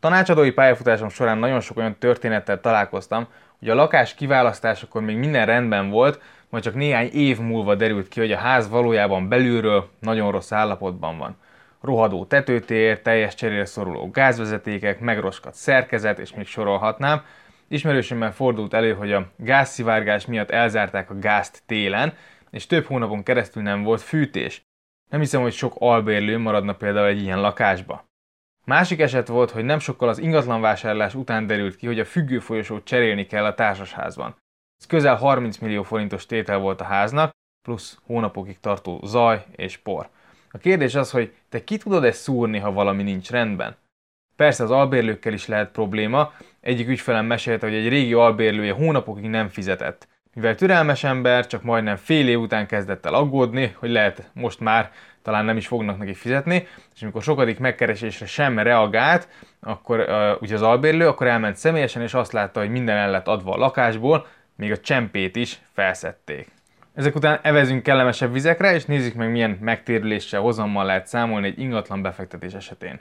Tanácsadói 0.00 0.50
pályafutásom 0.50 1.08
során 1.08 1.38
nagyon 1.38 1.60
sok 1.60 1.76
olyan 1.76 1.98
történettel 1.98 2.60
találkoztam, 2.60 3.26
hogy 3.58 3.68
a 3.68 3.74
lakás 3.74 4.14
kiválasztásakor 4.14 5.02
még 5.02 5.16
minden 5.16 5.46
rendben 5.46 5.90
volt, 5.90 6.20
majd 6.48 6.64
csak 6.64 6.74
néhány 6.74 7.08
év 7.12 7.38
múlva 7.38 7.74
derült 7.74 8.08
ki, 8.08 8.20
hogy 8.20 8.32
a 8.32 8.36
ház 8.36 8.68
valójában 8.68 9.28
belülről 9.28 9.90
nagyon 10.00 10.30
rossz 10.30 10.52
állapotban 10.52 11.18
van. 11.18 11.36
Rohadó 11.80 12.24
tetőtér, 12.24 13.02
teljes 13.02 13.34
cserére 13.34 13.64
szoruló 13.64 14.10
gázvezetékek, 14.10 15.00
megroskat 15.00 15.54
szerkezet, 15.54 16.18
és 16.18 16.34
még 16.34 16.46
sorolhatnám. 16.46 17.22
Ismerősömmel 17.68 18.32
fordult 18.32 18.74
elő, 18.74 18.92
hogy 18.94 19.12
a 19.12 19.30
gázszivárgás 19.36 20.26
miatt 20.26 20.50
elzárták 20.50 21.10
a 21.10 21.18
gázt 21.18 21.62
télen, 21.66 22.12
és 22.50 22.66
több 22.66 22.84
hónapon 22.84 23.22
keresztül 23.22 23.62
nem 23.62 23.82
volt 23.82 24.00
fűtés. 24.00 24.62
Nem 25.10 25.20
hiszem, 25.20 25.42
hogy 25.42 25.52
sok 25.52 25.74
albérlő 25.78 26.38
maradna 26.38 26.72
például 26.72 27.06
egy 27.06 27.22
ilyen 27.22 27.40
lakásba. 27.40 28.04
Másik 28.70 29.00
eset 29.00 29.28
volt, 29.28 29.50
hogy 29.50 29.64
nem 29.64 29.78
sokkal 29.78 30.08
az 30.08 30.18
ingatlanvásárlás 30.18 31.14
után 31.14 31.46
derült 31.46 31.76
ki, 31.76 31.86
hogy 31.86 32.00
a 32.00 32.04
függő 32.04 32.38
folyosót 32.38 32.84
cserélni 32.84 33.26
kell 33.26 33.44
a 33.44 33.54
társasházban. 33.54 34.36
Ez 34.78 34.86
közel 34.86 35.16
30 35.16 35.58
millió 35.58 35.82
forintos 35.82 36.26
tétel 36.26 36.58
volt 36.58 36.80
a 36.80 36.84
háznak, 36.84 37.30
plusz 37.62 37.98
hónapokig 38.06 38.60
tartó 38.60 39.00
zaj 39.04 39.44
és 39.56 39.76
por. 39.76 40.08
A 40.50 40.58
kérdés 40.58 40.94
az, 40.94 41.10
hogy 41.10 41.34
te 41.48 41.64
ki 41.64 41.76
tudod 41.76 42.04
ezt 42.04 42.20
szúrni, 42.20 42.58
ha 42.58 42.72
valami 42.72 43.02
nincs 43.02 43.30
rendben? 43.30 43.76
Persze 44.36 44.62
az 44.62 44.70
albérlőkkel 44.70 45.32
is 45.32 45.46
lehet 45.46 45.70
probléma. 45.70 46.32
Egyik 46.60 46.88
ügyfelem 46.88 47.26
mesélte, 47.26 47.66
hogy 47.66 47.76
egy 47.76 47.88
régi 47.88 48.12
albérlője 48.12 48.72
hónapokig 48.72 49.24
nem 49.24 49.48
fizetett. 49.48 50.08
Mivel 50.34 50.54
türelmes 50.54 51.04
ember, 51.04 51.46
csak 51.46 51.62
majdnem 51.62 51.96
fél 51.96 52.28
év 52.28 52.40
után 52.40 52.66
kezdett 52.66 53.06
el 53.06 53.14
aggódni, 53.14 53.74
hogy 53.78 53.90
lehet 53.90 54.30
most 54.32 54.60
már 54.60 54.92
talán 55.26 55.44
nem 55.44 55.56
is 55.56 55.66
fognak 55.66 55.98
neki 55.98 56.14
fizetni, 56.14 56.66
és 56.94 57.02
amikor 57.02 57.22
sokadik 57.22 57.58
megkeresésre 57.58 58.26
sem 58.26 58.58
reagált, 58.58 59.28
akkor 59.60 60.00
uh, 60.00 60.42
ugye 60.42 60.54
az 60.54 60.62
albérlő, 60.62 61.08
akkor 61.08 61.26
elment 61.26 61.56
személyesen, 61.56 62.02
és 62.02 62.14
azt 62.14 62.32
látta, 62.32 62.60
hogy 62.60 62.70
minden 62.70 62.96
el 62.96 63.10
lett 63.10 63.26
adva 63.26 63.52
a 63.52 63.56
lakásból, 63.56 64.26
még 64.56 64.70
a 64.70 64.78
csempét 64.78 65.36
is 65.36 65.60
felszették. 65.72 66.48
Ezek 66.94 67.14
után 67.14 67.38
evezünk 67.42 67.82
kellemesebb 67.82 68.32
vizekre, 68.32 68.74
és 68.74 68.84
nézzük 68.84 69.14
meg 69.14 69.30
milyen 69.30 69.58
megtérüléssel, 69.60 70.40
hozammal 70.40 70.84
lehet 70.84 71.06
számolni 71.06 71.46
egy 71.46 71.58
ingatlan 71.58 72.02
befektetés 72.02 72.52
esetén. 72.52 73.00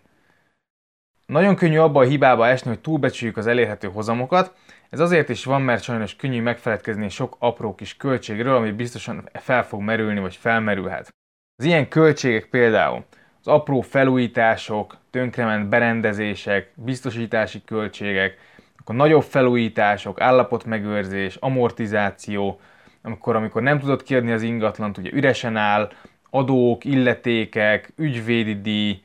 Nagyon 1.25 1.55
könnyű 1.55 1.77
abba 1.77 1.99
a 1.99 2.05
hibába 2.05 2.47
esni, 2.47 2.69
hogy 2.69 2.79
túlbecsüljük 2.79 3.37
az 3.37 3.47
elérhető 3.47 3.87
hozamokat. 3.87 4.53
Ez 4.89 4.99
azért 4.99 5.29
is 5.29 5.43
van, 5.43 5.61
mert 5.61 5.83
sajnos 5.83 6.15
könnyű 6.15 6.41
megfeledkezni 6.41 7.09
sok 7.09 7.35
apró 7.39 7.75
kis 7.75 7.97
költségről, 7.97 8.55
ami 8.55 8.71
biztosan 8.71 9.29
fel 9.33 9.65
fog 9.65 9.81
merülni, 9.81 10.19
vagy 10.19 10.35
felmerülhet. 10.35 11.13
Az 11.57 11.65
ilyen 11.65 11.87
költségek 11.87 12.45
például 12.45 13.05
az 13.39 13.47
apró 13.47 13.81
felújítások, 13.81 14.97
tönkrement 15.09 15.69
berendezések, 15.69 16.71
biztosítási 16.75 17.61
költségek, 17.65 18.37
akkor 18.77 18.95
nagyobb 18.95 19.23
felújítások, 19.23 20.21
állapotmegőrzés, 20.21 21.35
amortizáció, 21.35 22.59
amikor, 23.01 23.35
amikor 23.35 23.61
nem 23.61 23.79
tudod 23.79 24.03
kiadni 24.03 24.31
az 24.31 24.41
ingatlant, 24.41 24.97
ugye 24.97 25.09
üresen 25.13 25.55
áll, 25.57 25.91
adók, 26.29 26.85
illetékek, 26.85 27.93
ügyvédi 27.97 28.61
díj, 28.61 29.01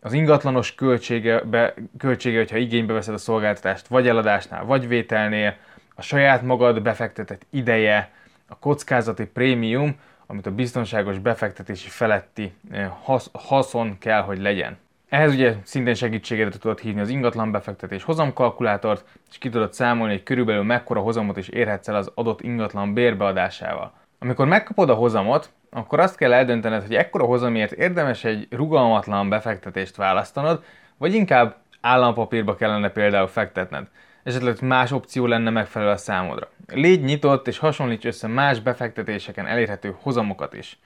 az 0.00 0.12
ingatlanos 0.12 0.74
költsége, 0.74 1.40
be, 1.40 1.74
költsége, 1.98 2.38
hogyha 2.38 2.56
igénybe 2.56 2.92
veszed 2.92 3.14
a 3.14 3.18
szolgáltatást, 3.18 3.86
vagy 3.86 4.08
eladásnál, 4.08 4.64
vagy 4.64 4.88
vételnél, 4.88 5.56
a 5.94 6.02
saját 6.02 6.42
magad 6.42 6.82
befektetett 6.82 7.46
ideje, 7.50 8.12
a 8.48 8.58
kockázati 8.58 9.26
prémium, 9.26 9.96
amit 10.26 10.46
a 10.46 10.54
biztonságos 10.54 11.18
befektetési 11.18 11.88
feletti 11.88 12.52
eh, 12.70 12.90
hasz, 13.02 13.30
haszon 13.32 13.98
kell, 13.98 14.22
hogy 14.22 14.38
legyen. 14.38 14.76
Ehhez 15.08 15.32
ugye 15.32 15.54
szintén 15.62 15.94
segítségedet 15.94 16.60
tudod 16.60 16.78
hívni 16.78 17.00
az 17.00 17.08
ingatlan 17.08 17.50
befektetés 17.50 18.02
hozamkalkulátort, 18.02 19.04
és 19.30 19.38
ki 19.38 19.48
tudod 19.48 19.72
számolni, 19.72 20.12
hogy 20.12 20.22
körülbelül 20.22 20.62
mekkora 20.62 21.00
hozamot 21.00 21.36
is 21.36 21.48
érhetsz 21.48 21.88
el 21.88 21.94
az 21.94 22.10
adott 22.14 22.40
ingatlan 22.40 22.94
bérbeadásával. 22.94 23.92
Amikor 24.18 24.46
megkapod 24.46 24.90
a 24.90 24.94
hozamot, 24.94 25.50
akkor 25.70 26.00
azt 26.00 26.16
kell 26.16 26.32
eldöntened, 26.32 26.82
hogy 26.82 26.94
ekkora 26.94 27.24
hozamért 27.24 27.72
érdemes 27.72 28.24
egy 28.24 28.46
rugalmatlan 28.50 29.28
befektetést 29.28 29.96
választanod, 29.96 30.62
vagy 30.96 31.14
inkább 31.14 31.56
állampapírba 31.80 32.54
kellene 32.54 32.88
például 32.88 33.26
fektetned. 33.26 33.86
Esetleg 34.24 34.56
más 34.60 34.90
opció 34.90 35.26
lenne 35.26 35.50
megfelelő 35.50 35.90
a 35.90 35.96
számodra. 35.96 36.48
Légy 36.66 37.02
nyitott 37.02 37.48
és 37.48 37.58
hasonlíts 37.58 38.04
össze 38.04 38.26
más 38.26 38.60
befektetéseken 38.60 39.46
elérhető 39.46 39.96
hozamokat 40.00 40.54
is. 40.54 40.78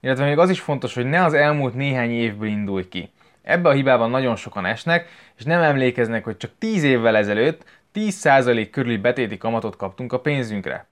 Illetve 0.00 0.24
még 0.24 0.38
az 0.38 0.50
is 0.50 0.60
fontos, 0.60 0.94
hogy 0.94 1.06
ne 1.06 1.24
az 1.24 1.32
elmúlt 1.32 1.74
néhány 1.74 2.10
évből 2.10 2.48
indulj 2.48 2.88
ki. 2.88 3.10
Ebbe 3.42 3.68
a 3.68 3.72
hibában 3.72 4.10
nagyon 4.10 4.36
sokan 4.36 4.66
esnek, 4.66 5.08
és 5.36 5.44
nem 5.44 5.62
emlékeznek, 5.62 6.24
hogy 6.24 6.36
csak 6.36 6.50
10 6.58 6.82
évvel 6.82 7.16
ezelőtt 7.16 7.64
10% 7.94 8.68
körüli 8.70 8.96
betéti 8.96 9.38
kamatot 9.38 9.76
kaptunk 9.76 10.12
a 10.12 10.20
pénzünkre. 10.20 10.88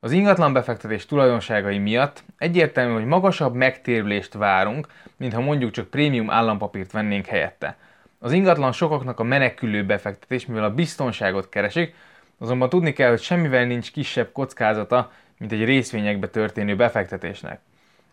Az 0.00 0.12
ingatlan 0.12 0.52
befektetés 0.52 1.06
tulajdonságai 1.06 1.78
miatt 1.78 2.24
egyértelmű, 2.38 2.92
hogy 2.92 3.04
magasabb 3.04 3.54
megtérülést 3.54 4.32
várunk, 4.32 4.86
mintha 5.16 5.40
mondjuk 5.40 5.70
csak 5.70 5.90
prémium 5.90 6.30
állampapírt 6.30 6.92
vennénk 6.92 7.26
helyette. 7.26 7.76
Az 8.26 8.32
ingatlan 8.32 8.72
sokaknak 8.72 9.20
a 9.20 9.22
menekülő 9.22 9.84
befektetés, 9.84 10.46
mivel 10.46 10.64
a 10.64 10.74
biztonságot 10.74 11.48
keresik, 11.48 11.94
azonban 12.38 12.68
tudni 12.68 12.92
kell, 12.92 13.08
hogy 13.08 13.20
semmivel 13.20 13.64
nincs 13.64 13.92
kisebb 13.92 14.32
kockázata, 14.32 15.10
mint 15.38 15.52
egy 15.52 15.64
részvényekbe 15.64 16.28
történő 16.28 16.76
befektetésnek. 16.76 17.60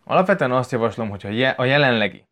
Alapvetően 0.04 0.52
azt 0.52 0.72
javaslom, 0.72 1.10
hogy 1.10 1.44
a 1.56 1.64
jelenlegi, 1.64 2.24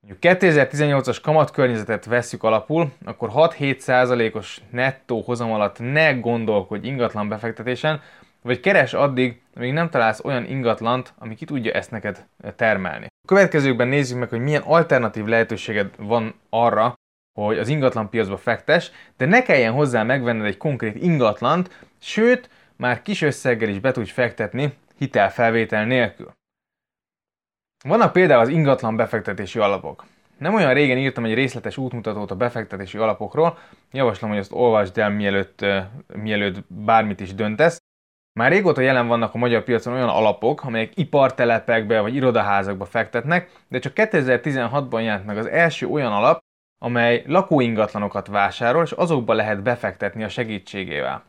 mondjuk 0.00 0.38
2018-as 0.40 1.18
kamatkörnyezetet 1.22 2.04
vesszük 2.04 2.42
alapul, 2.42 2.92
akkor 3.04 3.30
6-7%-os 3.34 4.60
nettó 4.70 5.20
hozam 5.20 5.52
alatt 5.52 5.78
ne 5.78 6.12
gondolkodj 6.12 6.86
ingatlan 6.86 7.28
befektetésen, 7.28 8.00
vagy 8.42 8.60
keres 8.60 8.94
addig, 8.94 9.40
amíg 9.56 9.72
nem 9.72 9.90
találsz 9.90 10.24
olyan 10.24 10.44
ingatlant, 10.44 11.12
ami 11.18 11.34
ki 11.34 11.44
tudja 11.44 11.72
ezt 11.72 11.90
neked 11.90 12.26
termelni. 12.56 13.04
A 13.04 13.26
következőkben 13.26 13.88
nézzük 13.88 14.18
meg, 14.18 14.28
hogy 14.28 14.40
milyen 14.40 14.62
alternatív 14.62 15.24
lehetőséged 15.24 15.90
van 15.96 16.34
arra, 16.50 16.94
hogy 17.32 17.58
az 17.58 17.68
ingatlan 17.68 18.08
piacba 18.08 18.36
fektes, 18.36 18.90
de 19.16 19.26
ne 19.26 19.42
kelljen 19.42 19.72
hozzá 19.72 20.02
megvenned 20.02 20.46
egy 20.46 20.56
konkrét 20.56 20.96
ingatlant, 20.96 21.86
sőt, 21.98 22.50
már 22.76 23.02
kis 23.02 23.22
összeggel 23.22 23.68
is 23.68 23.78
be 23.78 23.92
tudj 23.92 24.10
fektetni 24.10 24.72
hitelfelvétel 24.98 25.84
nélkül. 25.84 26.32
Vannak 27.84 28.12
például 28.12 28.40
az 28.40 28.48
ingatlan 28.48 28.96
befektetési 28.96 29.58
alapok. 29.58 30.04
Nem 30.38 30.54
olyan 30.54 30.74
régen 30.74 30.98
írtam 30.98 31.24
egy 31.24 31.34
részletes 31.34 31.76
útmutatót 31.76 32.30
a 32.30 32.36
befektetési 32.36 32.98
alapokról, 32.98 33.58
javaslom, 33.92 34.30
hogy 34.30 34.38
azt 34.38 34.52
olvasd 34.52 34.98
el, 34.98 35.10
mielőtt, 35.10 35.64
mielőtt 36.14 36.64
bármit 36.68 37.20
is 37.20 37.34
döntesz. 37.34 37.82
Már 38.32 38.50
régóta 38.50 38.80
jelen 38.80 39.06
vannak 39.06 39.34
a 39.34 39.38
magyar 39.38 39.62
piacon 39.62 39.92
olyan 39.92 40.08
alapok, 40.08 40.64
amelyek 40.64 40.96
ipartelepekbe 40.96 42.00
vagy 42.00 42.14
irodaházakba 42.14 42.84
fektetnek, 42.84 43.50
de 43.68 43.78
csak 43.78 43.92
2016-ban 43.96 45.02
jelent 45.02 45.26
meg 45.26 45.38
az 45.38 45.46
első 45.46 45.86
olyan 45.86 46.12
alap, 46.12 46.38
amely 46.82 47.22
lakóingatlanokat 47.26 48.26
vásárol, 48.26 48.82
és 48.82 48.90
azokba 48.90 49.32
lehet 49.32 49.62
befektetni 49.62 50.24
a 50.24 50.28
segítségével. 50.28 51.22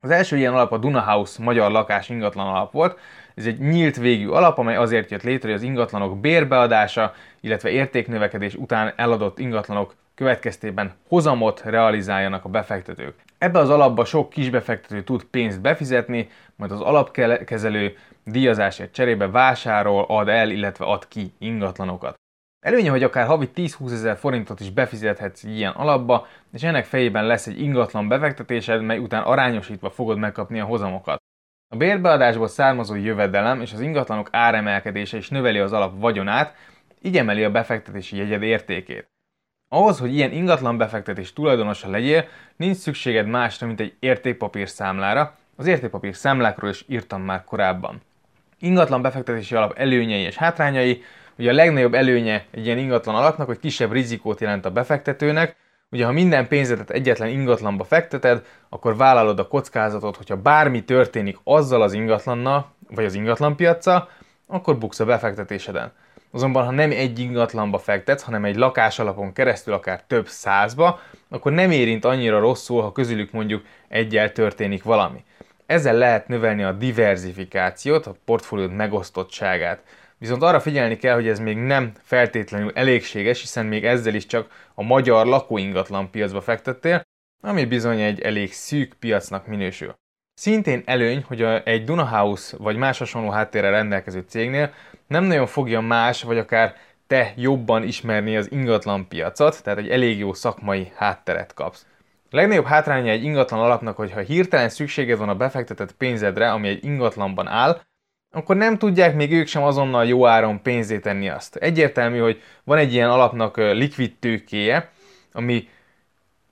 Az 0.00 0.10
első 0.10 0.36
ilyen 0.36 0.52
alap 0.52 0.72
a 0.72 0.78
Duna 0.78 1.00
House 1.00 1.42
magyar 1.42 1.70
lakás 1.70 2.08
ingatlan 2.08 2.46
alap 2.46 2.72
volt. 2.72 2.98
Ez 3.34 3.46
egy 3.46 3.58
nyílt 3.58 3.96
végű 3.96 4.28
alap, 4.28 4.58
amely 4.58 4.76
azért 4.76 5.10
jött 5.10 5.22
létre, 5.22 5.48
hogy 5.48 5.56
az 5.56 5.62
ingatlanok 5.62 6.20
bérbeadása, 6.20 7.14
illetve 7.40 7.70
értéknövekedés 7.70 8.54
után 8.54 8.92
eladott 8.96 9.38
ingatlanok 9.38 9.94
következtében 10.14 10.92
hozamot 11.08 11.62
realizáljanak 11.64 12.44
a 12.44 12.48
befektetők. 12.48 13.14
Ebbe 13.38 13.58
az 13.58 13.70
alapba 13.70 14.04
sok 14.04 14.30
kisbefektető 14.30 15.02
tud 15.02 15.24
pénzt 15.24 15.60
befizetni, 15.60 16.28
majd 16.56 16.70
az 16.70 16.80
alapkezelő 16.80 17.96
díjazásért 18.24 18.92
cserébe 18.92 19.28
vásárol, 19.28 20.04
ad 20.08 20.28
el, 20.28 20.50
illetve 20.50 20.84
ad 20.84 21.08
ki 21.08 21.32
ingatlanokat. 21.38 22.14
Előnye, 22.60 22.90
hogy 22.90 23.02
akár 23.02 23.26
havi 23.26 23.50
10-20 23.54 23.92
ezer 23.92 24.16
forintot 24.16 24.60
is 24.60 24.70
befizethetsz 24.70 25.42
ilyen 25.42 25.72
alapba, 25.72 26.26
és 26.52 26.62
ennek 26.62 26.84
fejében 26.84 27.26
lesz 27.26 27.46
egy 27.46 27.60
ingatlan 27.60 28.08
befektetésed, 28.08 28.82
mely 28.82 28.98
után 28.98 29.22
arányosítva 29.22 29.90
fogod 29.90 30.18
megkapni 30.18 30.60
a 30.60 30.64
hozamokat. 30.64 31.22
A 31.68 31.76
bérbeadásból 31.76 32.48
származó 32.48 32.94
jövedelem 32.94 33.60
és 33.60 33.72
az 33.72 33.80
ingatlanok 33.80 34.28
áremelkedése 34.32 35.16
is 35.16 35.28
növeli 35.28 35.58
az 35.58 35.72
alap 35.72 36.00
vagyonát, 36.00 36.54
így 37.02 37.16
emeli 37.16 37.44
a 37.44 37.50
befektetési 37.50 38.16
jegyed 38.16 38.42
értékét. 38.42 39.08
Ahhoz, 39.68 39.98
hogy 39.98 40.14
ilyen 40.14 40.32
ingatlan 40.32 40.76
befektetés 40.76 41.32
tulajdonosa 41.32 41.90
legyél, 41.90 42.24
nincs 42.56 42.76
szükséged 42.76 43.26
másra, 43.26 43.66
mint 43.66 43.80
egy 43.80 43.96
értékpapír 43.98 44.68
számlára, 44.68 45.36
az 45.56 45.66
értékpapír 45.66 46.14
számlákról 46.14 46.70
is 46.70 46.84
írtam 46.88 47.22
már 47.22 47.44
korábban. 47.44 48.00
Ingatlan 48.58 49.02
befektetési 49.02 49.54
alap 49.54 49.78
előnyei 49.78 50.22
és 50.22 50.36
hátrányai, 50.36 51.02
ugye 51.38 51.50
a 51.50 51.54
legnagyobb 51.54 51.94
előnye 51.94 52.44
egy 52.50 52.64
ilyen 52.64 52.78
ingatlan 52.78 53.14
alapnak, 53.14 53.46
hogy 53.46 53.58
kisebb 53.58 53.92
rizikót 53.92 54.40
jelent 54.40 54.64
a 54.64 54.70
befektetőnek, 54.70 55.56
Ugye, 55.90 56.04
ha 56.04 56.12
minden 56.12 56.48
pénzedet 56.48 56.90
egyetlen 56.90 57.28
ingatlanba 57.28 57.84
fekteted, 57.84 58.44
akkor 58.68 58.96
vállalod 58.96 59.38
a 59.38 59.48
kockázatot, 59.48 60.16
hogyha 60.16 60.36
bármi 60.36 60.84
történik 60.84 61.38
azzal 61.44 61.82
az 61.82 61.92
ingatlannal, 61.92 62.72
vagy 62.90 63.04
az 63.04 63.14
ingatlanpiacsal, 63.14 64.08
akkor 64.46 64.78
buksz 64.78 65.00
a 65.00 65.04
befektetéseden. 65.04 65.92
Azonban, 66.30 66.64
ha 66.64 66.70
nem 66.70 66.90
egy 66.90 67.18
ingatlanba 67.18 67.78
fektetsz, 67.78 68.22
hanem 68.22 68.44
egy 68.44 68.56
lakás 68.56 68.98
alapon 68.98 69.32
keresztül 69.32 69.74
akár 69.74 70.02
több 70.06 70.26
százba, 70.26 71.00
akkor 71.28 71.52
nem 71.52 71.70
érint 71.70 72.04
annyira 72.04 72.38
rosszul, 72.38 72.82
ha 72.82 72.92
közülük 72.92 73.32
mondjuk 73.32 73.64
egyel 73.88 74.32
történik 74.32 74.82
valami. 74.82 75.24
Ezzel 75.66 75.94
lehet 75.94 76.28
növelni 76.28 76.62
a 76.62 76.72
diversifikációt, 76.72 78.06
a 78.06 78.14
portfóliód 78.24 78.72
megosztottságát. 78.72 79.82
Viszont 80.18 80.42
arra 80.42 80.60
figyelni 80.60 80.96
kell, 80.96 81.14
hogy 81.14 81.28
ez 81.28 81.38
még 81.38 81.56
nem 81.56 81.92
feltétlenül 82.02 82.72
elégséges, 82.74 83.40
hiszen 83.40 83.66
még 83.66 83.84
ezzel 83.84 84.14
is 84.14 84.26
csak 84.26 84.70
a 84.74 84.82
magyar 84.82 85.26
lakóingatlan 85.26 86.10
piacba 86.10 86.40
fektettél, 86.40 87.02
ami 87.40 87.64
bizony 87.64 88.00
egy 88.00 88.20
elég 88.20 88.52
szűk 88.52 88.94
piacnak 88.98 89.46
minősül. 89.46 89.94
Szintén 90.34 90.82
előny, 90.84 91.24
hogy 91.26 91.42
egy 91.64 91.84
Dunahouse 91.84 92.56
vagy 92.56 92.76
más 92.76 92.98
hasonló 92.98 93.30
háttérrel 93.30 93.70
rendelkező 93.70 94.24
cégnél 94.28 94.72
nem 95.06 95.24
nagyon 95.24 95.46
fogja 95.46 95.80
más, 95.80 96.22
vagy 96.22 96.38
akár 96.38 96.74
te 97.06 97.32
jobban 97.36 97.82
ismerni 97.82 98.36
az 98.36 98.52
ingatlan 98.52 99.08
piacot, 99.08 99.62
tehát 99.62 99.78
egy 99.78 99.88
elég 99.88 100.18
jó 100.18 100.32
szakmai 100.32 100.92
hátteret 100.94 101.54
kapsz. 101.54 101.86
A 102.30 102.36
legnagyobb 102.36 102.66
hátránya 102.66 103.10
egy 103.10 103.24
ingatlan 103.24 103.60
alapnak, 103.60 103.96
hogy 103.96 104.12
ha 104.12 104.20
hirtelen 104.20 104.68
szükséged 104.68 105.18
van 105.18 105.28
a 105.28 105.34
befektetett 105.34 105.92
pénzedre, 105.92 106.52
ami 106.52 106.68
egy 106.68 106.84
ingatlanban 106.84 107.46
áll, 107.46 107.80
akkor 108.30 108.56
nem 108.56 108.78
tudják 108.78 109.14
még 109.14 109.32
ők 109.32 109.46
sem 109.46 109.62
azonnal 109.62 110.06
jó 110.06 110.26
áron 110.26 110.62
pénzét 110.62 111.02
tenni 111.02 111.28
azt. 111.28 111.56
Egyértelmű, 111.56 112.18
hogy 112.18 112.42
van 112.64 112.78
egy 112.78 112.92
ilyen 112.92 113.10
alapnak 113.10 113.56
likvid 113.56 114.16
tőkéje, 114.18 114.90
ami, 115.32 115.68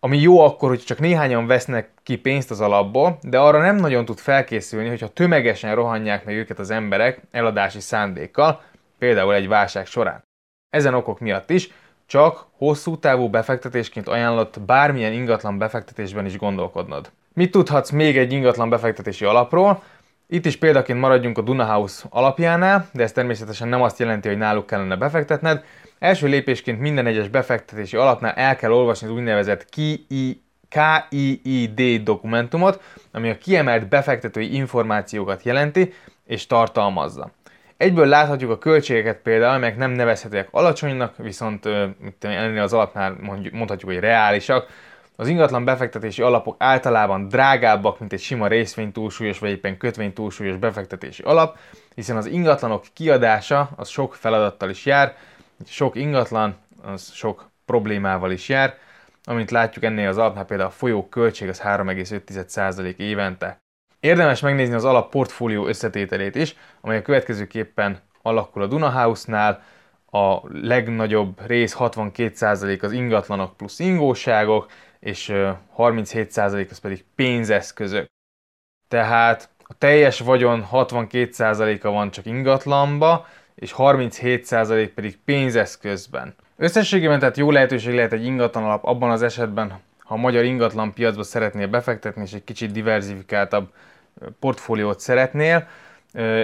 ami 0.00 0.18
jó 0.18 0.40
akkor, 0.40 0.68
hogy 0.68 0.80
csak 0.80 0.98
néhányan 0.98 1.46
vesznek 1.46 1.90
ki 2.02 2.16
pénzt 2.16 2.50
az 2.50 2.60
alapból, 2.60 3.18
de 3.22 3.38
arra 3.38 3.60
nem 3.60 3.76
nagyon 3.76 4.04
tud 4.04 4.18
felkészülni, 4.18 4.88
hogyha 4.88 5.08
tömegesen 5.08 5.74
rohanják 5.74 6.24
meg 6.24 6.34
őket 6.34 6.58
az 6.58 6.70
emberek 6.70 7.20
eladási 7.30 7.80
szándékkal, 7.80 8.62
például 8.98 9.34
egy 9.34 9.48
válság 9.48 9.86
során. 9.86 10.24
Ezen 10.70 10.94
okok 10.94 11.20
miatt 11.20 11.50
is 11.50 11.70
csak 12.06 12.46
hosszú 12.56 12.98
távú 12.98 13.28
befektetésként 13.28 14.08
ajánlott 14.08 14.60
bármilyen 14.60 15.12
ingatlan 15.12 15.58
befektetésben 15.58 16.26
is 16.26 16.38
gondolkodnod. 16.38 17.10
Mit 17.32 17.50
tudhatsz 17.50 17.90
még 17.90 18.18
egy 18.18 18.32
ingatlan 18.32 18.68
befektetési 18.68 19.24
alapról? 19.24 19.82
Itt 20.28 20.46
is 20.46 20.56
példaként 20.56 21.00
maradjunk 21.00 21.38
a 21.38 21.42
Dunahouse 21.42 22.04
alapjánál, 22.08 22.88
de 22.92 23.02
ez 23.02 23.12
természetesen 23.12 23.68
nem 23.68 23.82
azt 23.82 23.98
jelenti, 23.98 24.28
hogy 24.28 24.38
náluk 24.38 24.66
kellene 24.66 24.96
befektetned. 24.96 25.64
Első 25.98 26.26
lépésként 26.26 26.80
minden 26.80 27.06
egyes 27.06 27.28
befektetési 27.28 27.96
alapnál 27.96 28.32
el 28.32 28.56
kell 28.56 28.70
olvasni 28.70 29.06
az 29.06 29.12
úgynevezett 29.12 29.68
KIID 30.68 32.02
dokumentumot, 32.02 32.82
ami 33.12 33.30
a 33.30 33.38
kiemelt 33.38 33.88
befektetői 33.88 34.54
információkat 34.54 35.42
jelenti 35.42 35.92
és 36.24 36.46
tartalmazza. 36.46 37.30
Egyből 37.76 38.06
láthatjuk 38.06 38.50
a 38.50 38.58
költségeket 38.58 39.18
például, 39.22 39.54
amelyek 39.54 39.76
nem 39.76 39.90
nevezhetőek 39.90 40.48
alacsonynak, 40.50 41.16
viszont 41.16 41.68
ennél 42.20 42.62
az 42.62 42.72
alapnál 42.72 43.16
mondhatjuk, 43.52 43.90
hogy 43.90 44.00
reálisak, 44.00 44.66
az 45.16 45.28
ingatlan 45.28 45.64
befektetési 45.64 46.22
alapok 46.22 46.56
általában 46.58 47.28
drágábbak, 47.28 47.98
mint 47.98 48.12
egy 48.12 48.20
sima 48.20 48.46
részvény 48.46 48.92
túlsúlyos 48.92 49.38
vagy 49.38 49.50
éppen 49.50 49.76
kötvény 49.76 50.12
túlsúlyos 50.12 50.56
befektetési 50.56 51.22
alap, 51.22 51.58
hiszen 51.94 52.16
az 52.16 52.26
ingatlanok 52.26 52.84
kiadása 52.92 53.70
az 53.76 53.88
sok 53.88 54.14
feladattal 54.14 54.70
is 54.70 54.86
jár, 54.86 55.16
sok 55.66 55.96
ingatlan 55.96 56.56
az 56.82 57.12
sok 57.12 57.50
problémával 57.64 58.30
is 58.30 58.48
jár, 58.48 58.78
amint 59.24 59.50
látjuk 59.50 59.84
ennél 59.84 60.08
az 60.08 60.18
alapnál 60.18 60.44
például 60.44 60.68
a 60.68 60.72
folyó 60.72 61.08
költség 61.08 61.48
az 61.48 61.62
3,5% 61.62 62.96
évente. 62.96 63.58
Érdemes 64.00 64.40
megnézni 64.40 64.74
az 64.74 64.84
alap 64.84 65.10
portfólió 65.10 65.66
összetételét 65.66 66.34
is, 66.34 66.56
amely 66.80 66.96
a 66.96 67.02
következőképpen 67.02 67.98
alakul 68.22 68.62
a 68.62 68.66
Dunahouse-nál, 68.66 69.62
a 70.10 70.40
legnagyobb 70.52 71.46
rész 71.46 71.76
62% 71.78 72.82
az 72.82 72.92
ingatlanok 72.92 73.56
plusz 73.56 73.78
ingóságok, 73.78 74.66
és 75.06 75.32
37% 75.76 76.70
az 76.70 76.78
pedig 76.78 77.04
pénzeszközök. 77.14 78.06
Tehát 78.88 79.48
a 79.62 79.74
teljes 79.78 80.20
vagyon 80.20 80.66
62%-a 80.72 81.90
van 81.90 82.10
csak 82.10 82.26
ingatlanba, 82.26 83.26
és 83.54 83.74
37% 83.76 84.90
pedig 84.94 85.18
pénzeszközben. 85.24 86.34
Összességében 86.56 87.18
tehát 87.18 87.36
jó 87.36 87.50
lehetőség 87.50 87.94
lehet 87.94 88.12
egy 88.12 88.24
ingatlan 88.24 88.64
alap 88.64 88.84
abban 88.84 89.10
az 89.10 89.22
esetben, 89.22 89.80
ha 89.98 90.14
a 90.14 90.16
magyar 90.16 90.44
ingatlan 90.44 90.92
piacba 90.92 91.22
szeretnél 91.22 91.66
befektetni, 91.68 92.22
és 92.22 92.32
egy 92.32 92.44
kicsit 92.44 92.70
diversifikáltabb 92.70 93.72
portfóliót 94.40 95.00
szeretnél, 95.00 95.68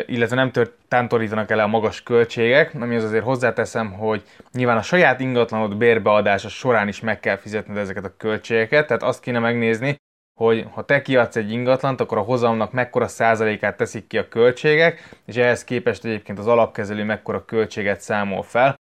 illetve 0.06 0.36
nem 0.36 0.50
tört, 0.50 0.72
tántorítanak 0.88 1.50
el 1.50 1.58
a 1.58 1.66
magas 1.66 2.02
költségek, 2.02 2.74
ami 2.74 2.96
az 2.96 3.04
azért 3.04 3.24
hozzáteszem, 3.24 3.92
hogy 3.92 4.22
nyilván 4.52 4.76
a 4.76 4.82
saját 4.82 5.20
ingatlanod 5.20 5.76
bérbeadása 5.76 6.48
során 6.48 6.88
is 6.88 7.00
meg 7.00 7.20
kell 7.20 7.36
fizetned 7.36 7.76
ezeket 7.76 8.04
a 8.04 8.16
költségeket, 8.16 8.86
tehát 8.86 9.02
azt 9.02 9.20
kéne 9.20 9.38
megnézni, 9.38 9.96
hogy 10.38 10.66
ha 10.72 10.84
te 10.84 11.02
kiadsz 11.02 11.36
egy 11.36 11.52
ingatlant, 11.52 12.00
akkor 12.00 12.18
a 12.18 12.22
hozamnak 12.22 12.72
mekkora 12.72 13.08
százalékát 13.08 13.76
teszik 13.76 14.06
ki 14.06 14.18
a 14.18 14.28
költségek, 14.28 15.08
és 15.26 15.36
ehhez 15.36 15.64
képest 15.64 16.04
egyébként 16.04 16.38
az 16.38 16.46
alapkezelő 16.46 17.04
mekkora 17.04 17.44
költséget 17.44 18.00
számol 18.00 18.42
fel. 18.42 18.74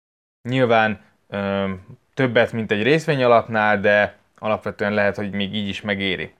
Nyilván 0.49 1.01
ö, 1.27 1.69
többet, 2.13 2.51
mint 2.51 2.71
egy 2.71 2.83
részvény 2.83 3.23
alapnál, 3.23 3.79
de 3.79 4.17
alapvetően 4.39 4.93
lehet, 4.93 5.15
hogy 5.15 5.31
még 5.31 5.55
így 5.55 5.67
is 5.67 5.81
megéri. 5.81 6.33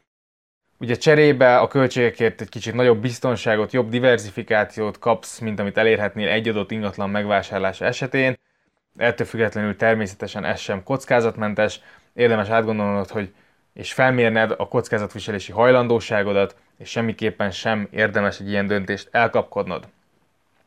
Ugye 0.81 0.95
cserébe 0.95 1.57
a 1.57 1.67
költségekért 1.67 2.41
egy 2.41 2.49
kicsit 2.49 2.73
nagyobb 2.73 3.01
biztonságot, 3.01 3.73
jobb 3.73 3.89
diversifikációt 3.89 4.99
kapsz, 4.99 5.39
mint 5.39 5.59
amit 5.59 5.77
elérhetnél 5.77 6.27
egy 6.27 6.47
adott 6.47 6.71
ingatlan 6.71 7.09
megvásárlása 7.09 7.85
esetén. 7.85 8.37
Ettől 8.97 9.27
függetlenül 9.27 9.75
természetesen 9.75 10.45
ez 10.45 10.59
sem 10.59 10.83
kockázatmentes. 10.83 11.81
Érdemes 12.13 12.49
átgondolnod, 12.49 13.09
hogy 13.09 13.33
és 13.73 13.93
felmérned 13.93 14.51
a 14.57 14.67
kockázatviselési 14.67 15.51
hajlandóságodat, 15.51 16.55
és 16.77 16.89
semmiképpen 16.89 17.51
sem 17.51 17.87
érdemes 17.91 18.39
egy 18.39 18.49
ilyen 18.49 18.67
döntést 18.67 19.07
elkapkodnod. 19.11 19.87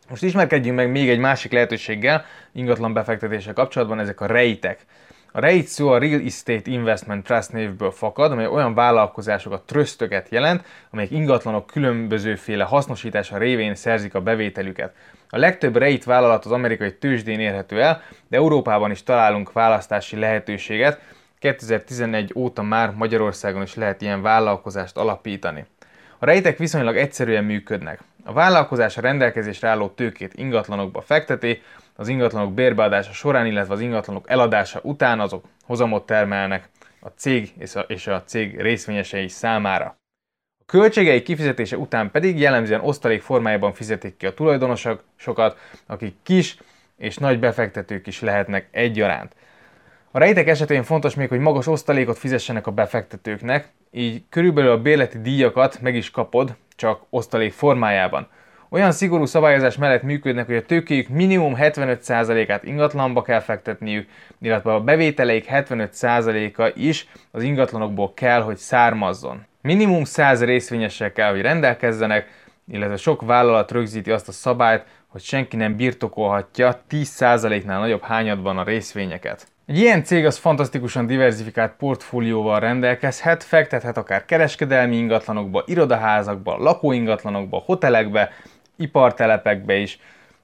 Most 0.08 0.22
ismerkedjünk 0.22 0.76
meg 0.76 0.90
még 0.90 1.08
egy 1.10 1.18
másik 1.18 1.52
lehetőséggel 1.52 2.24
ingatlan 2.52 2.92
befektetése 2.92 3.52
kapcsolatban, 3.52 3.98
ezek 3.98 4.20
a 4.20 4.26
rejtek. 4.26 4.84
A 5.34 5.40
REIT 5.40 5.66
szó 5.66 5.88
a 5.88 5.98
Real 5.98 6.20
Estate 6.24 6.70
Investment 6.70 7.24
Trust 7.24 7.52
névből 7.52 7.90
fakad, 7.90 8.32
amely 8.32 8.46
olyan 8.46 8.74
vállalkozásokat, 8.74 9.66
trösztöket 9.66 10.28
jelent, 10.28 10.64
amelyek 10.90 11.10
ingatlanok 11.10 11.66
különbözőféle 11.66 12.64
hasznosítása 12.64 13.38
révén 13.38 13.74
szerzik 13.74 14.14
a 14.14 14.20
bevételüket. 14.20 14.94
A 15.28 15.38
legtöbb 15.38 15.76
REIT 15.76 16.04
vállalat 16.04 16.44
az 16.44 16.52
amerikai 16.52 16.94
tőzsdén 16.94 17.40
érhető 17.40 17.82
el, 17.82 18.02
de 18.28 18.36
Európában 18.36 18.90
is 18.90 19.02
találunk 19.02 19.52
választási 19.52 20.16
lehetőséget. 20.16 21.00
2011 21.38 22.32
óta 22.34 22.62
már 22.62 22.90
Magyarországon 22.90 23.62
is 23.62 23.74
lehet 23.74 24.02
ilyen 24.02 24.22
vállalkozást 24.22 24.96
alapítani. 24.96 25.64
A 26.18 26.24
rejtek 26.24 26.58
viszonylag 26.58 26.96
egyszerűen 26.96 27.44
működnek. 27.44 28.00
A 28.24 28.32
vállalkozás 28.32 28.96
a 28.96 29.00
rendelkezésre 29.00 29.68
álló 29.68 29.88
tőkét 29.88 30.34
ingatlanokba 30.34 31.00
fekteti, 31.00 31.62
az 31.96 32.08
ingatlanok 32.08 32.54
bérbeadása 32.54 33.12
során, 33.12 33.46
illetve 33.46 33.74
az 33.74 33.80
ingatlanok 33.80 34.30
eladása 34.30 34.80
után 34.82 35.20
azok 35.20 35.44
hozamot 35.64 36.06
termelnek 36.06 36.68
a 37.00 37.08
cég 37.08 37.52
és 37.86 38.06
a 38.06 38.22
cég 38.24 38.60
részvényesei 38.60 39.28
számára. 39.28 39.96
A 40.60 40.64
költségei 40.66 41.22
kifizetése 41.22 41.76
után 41.76 42.10
pedig 42.10 42.38
jellemzően 42.38 42.80
osztalék 42.80 43.22
formájában 43.22 43.72
fizetik 43.72 44.16
ki 44.16 44.26
a 44.26 44.34
tulajdonosok 44.34 45.04
sokat, 45.16 45.58
akik 45.86 46.14
kis 46.22 46.56
és 46.96 47.16
nagy 47.16 47.38
befektetők 47.38 48.06
is 48.06 48.20
lehetnek 48.20 48.68
egyaránt. 48.70 49.34
A 50.10 50.18
rejtek 50.18 50.48
esetén 50.48 50.82
fontos 50.82 51.14
még, 51.14 51.28
hogy 51.28 51.38
magas 51.38 51.66
osztalékot 51.66 52.18
fizessenek 52.18 52.66
a 52.66 52.70
befektetőknek, 52.70 53.68
így 53.90 54.22
körülbelül 54.28 54.70
a 54.70 54.80
bérleti 54.80 55.20
díjakat 55.20 55.80
meg 55.80 55.94
is 55.94 56.10
kapod, 56.10 56.56
csak 56.82 57.02
osztalék 57.10 57.52
formájában. 57.52 58.28
Olyan 58.68 58.92
szigorú 58.92 59.24
szabályozás 59.24 59.76
mellett 59.76 60.02
működnek, 60.02 60.46
hogy 60.46 60.56
a 60.56 60.62
tőkéjük 60.62 61.08
minimum 61.08 61.54
75%-át 61.58 62.64
ingatlanba 62.64 63.22
kell 63.22 63.40
fektetniük, 63.40 64.08
illetve 64.40 64.74
a 64.74 64.80
bevételeik 64.80 65.46
75%-a 65.50 66.72
is 66.74 67.08
az 67.30 67.42
ingatlanokból 67.42 68.14
kell, 68.14 68.42
hogy 68.42 68.56
származzon. 68.56 69.46
Minimum 69.60 70.04
100 70.04 70.44
részvényessel 70.44 71.12
kell, 71.12 71.30
hogy 71.30 71.40
rendelkezzenek, 71.40 72.28
illetve 72.68 72.96
sok 72.96 73.22
vállalat 73.22 73.70
rögzíti 73.70 74.10
azt 74.10 74.28
a 74.28 74.32
szabályt, 74.32 74.84
hogy 75.08 75.20
senki 75.22 75.56
nem 75.56 75.76
birtokolhatja 75.76 76.82
10%-nál 76.90 77.80
nagyobb 77.80 78.02
hányadban 78.02 78.58
a 78.58 78.64
részvényeket. 78.64 79.51
Egy 79.66 79.78
ilyen 79.78 80.04
cég 80.04 80.26
az 80.26 80.36
fantasztikusan 80.36 81.06
diversifikált 81.06 81.72
portfólióval 81.78 82.60
rendelkezhet, 82.60 83.42
fektethet 83.42 83.96
akár 83.96 84.24
kereskedelmi 84.24 84.96
ingatlanokba, 84.96 85.62
irodaházakba, 85.66 86.56
lakóingatlanokba, 86.56 87.62
hotelekbe, 87.66 88.30
ipartelepekbe 88.76 89.74
is. 89.74 89.98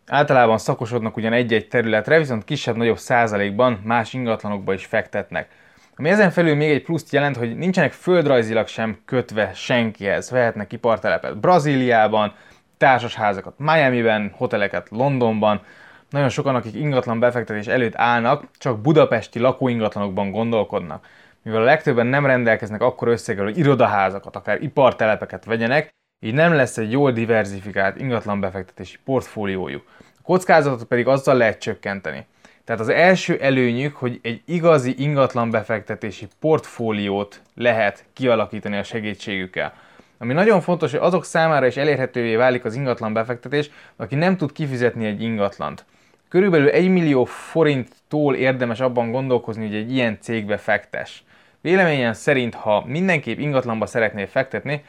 Általában 0.07 0.59
szakosodnak 0.59 1.17
ugyan 1.17 1.33
egy-egy 1.33 1.69
területre, 1.69 2.19
viszont 2.19 2.45
kisebb-nagyobb 2.45 2.99
százalékban 2.99 3.81
más 3.85 4.13
ingatlanokba 4.13 4.73
is 4.73 4.85
fektetnek. 4.85 5.49
Ami 5.97 6.09
ezen 6.09 6.31
felül 6.31 6.55
még 6.55 6.71
egy 6.71 6.83
pluszt 6.83 7.13
jelent, 7.13 7.37
hogy 7.37 7.57
nincsenek 7.57 7.93
földrajzilag 7.93 8.67
sem 8.67 8.99
kötve 9.05 9.51
senkihez. 9.55 10.31
Vehetnek 10.31 10.73
ipartelepet 10.73 11.39
Brazíliában, 11.41 12.35
társasházakat 12.77 13.55
Miami-ben, 13.57 14.33
hoteleket 14.37 14.89
Londonban. 14.91 15.63
Nagyon 16.11 16.29
sokan, 16.29 16.55
akik 16.55 16.75
ingatlan 16.75 17.18
befektetés 17.18 17.66
előtt 17.66 17.97
állnak, 17.97 18.44
csak 18.59 18.81
budapesti 18.81 19.38
lakóingatlanokban 19.38 20.31
gondolkodnak. 20.31 21.07
Mivel 21.42 21.61
a 21.61 21.64
legtöbben 21.64 22.07
nem 22.07 22.27
rendelkeznek 22.27 22.83
akkor 22.83 23.09
összeggel, 23.09 23.44
hogy 23.44 23.59
irodaházakat, 23.59 24.37
akár 24.37 24.62
ipartelepeket 24.62 25.44
vegyenek, 25.44 25.88
így 26.21 26.35
nem 26.35 26.53
lesz 26.53 26.79
egy 26.79 26.90
jól 26.90 27.12
diversifikált 27.12 28.01
ingatlan 28.01 28.40
befektetési 28.40 28.97
portfóliójuk. 29.05 29.85
A 30.01 30.23
kockázatot 30.23 30.85
pedig 30.85 31.07
azzal 31.07 31.37
lehet 31.37 31.59
csökkenteni. 31.59 32.27
Tehát 32.64 32.81
az 32.81 32.88
első 32.88 33.38
előnyük, 33.40 33.97
hogy 33.97 34.18
egy 34.23 34.42
igazi 34.44 34.94
ingatlan 34.99 35.51
befektetési 35.51 36.29
portfóliót 36.40 37.42
lehet 37.55 38.05
kialakítani 38.12 38.77
a 38.77 38.83
segítségükkel. 38.83 39.75
Ami 40.18 40.33
nagyon 40.33 40.61
fontos, 40.61 40.90
hogy 40.90 41.01
azok 41.01 41.25
számára 41.25 41.66
is 41.66 41.77
elérhetővé 41.77 42.37
válik 42.37 42.64
az 42.64 42.75
ingatlan 42.75 43.12
befektetés, 43.12 43.71
aki 43.97 44.14
nem 44.14 44.37
tud 44.37 44.53
kifizetni 44.53 45.07
egy 45.07 45.23
ingatlant. 45.23 45.85
Körülbelül 46.29 46.69
1 46.69 46.88
millió 46.88 47.25
forinttól 47.25 48.35
érdemes 48.35 48.81
abban 48.81 49.11
gondolkozni, 49.11 49.67
hogy 49.67 49.77
egy 49.77 49.93
ilyen 49.93 50.19
cégbe 50.21 50.57
fektes. 50.57 51.25
Véleményem 51.61 52.12
szerint, 52.12 52.55
ha 52.55 52.85
mindenképp 52.87 53.38
ingatlanba 53.38 53.87
szeretnél 53.87 54.27
fektetni, 54.27 54.85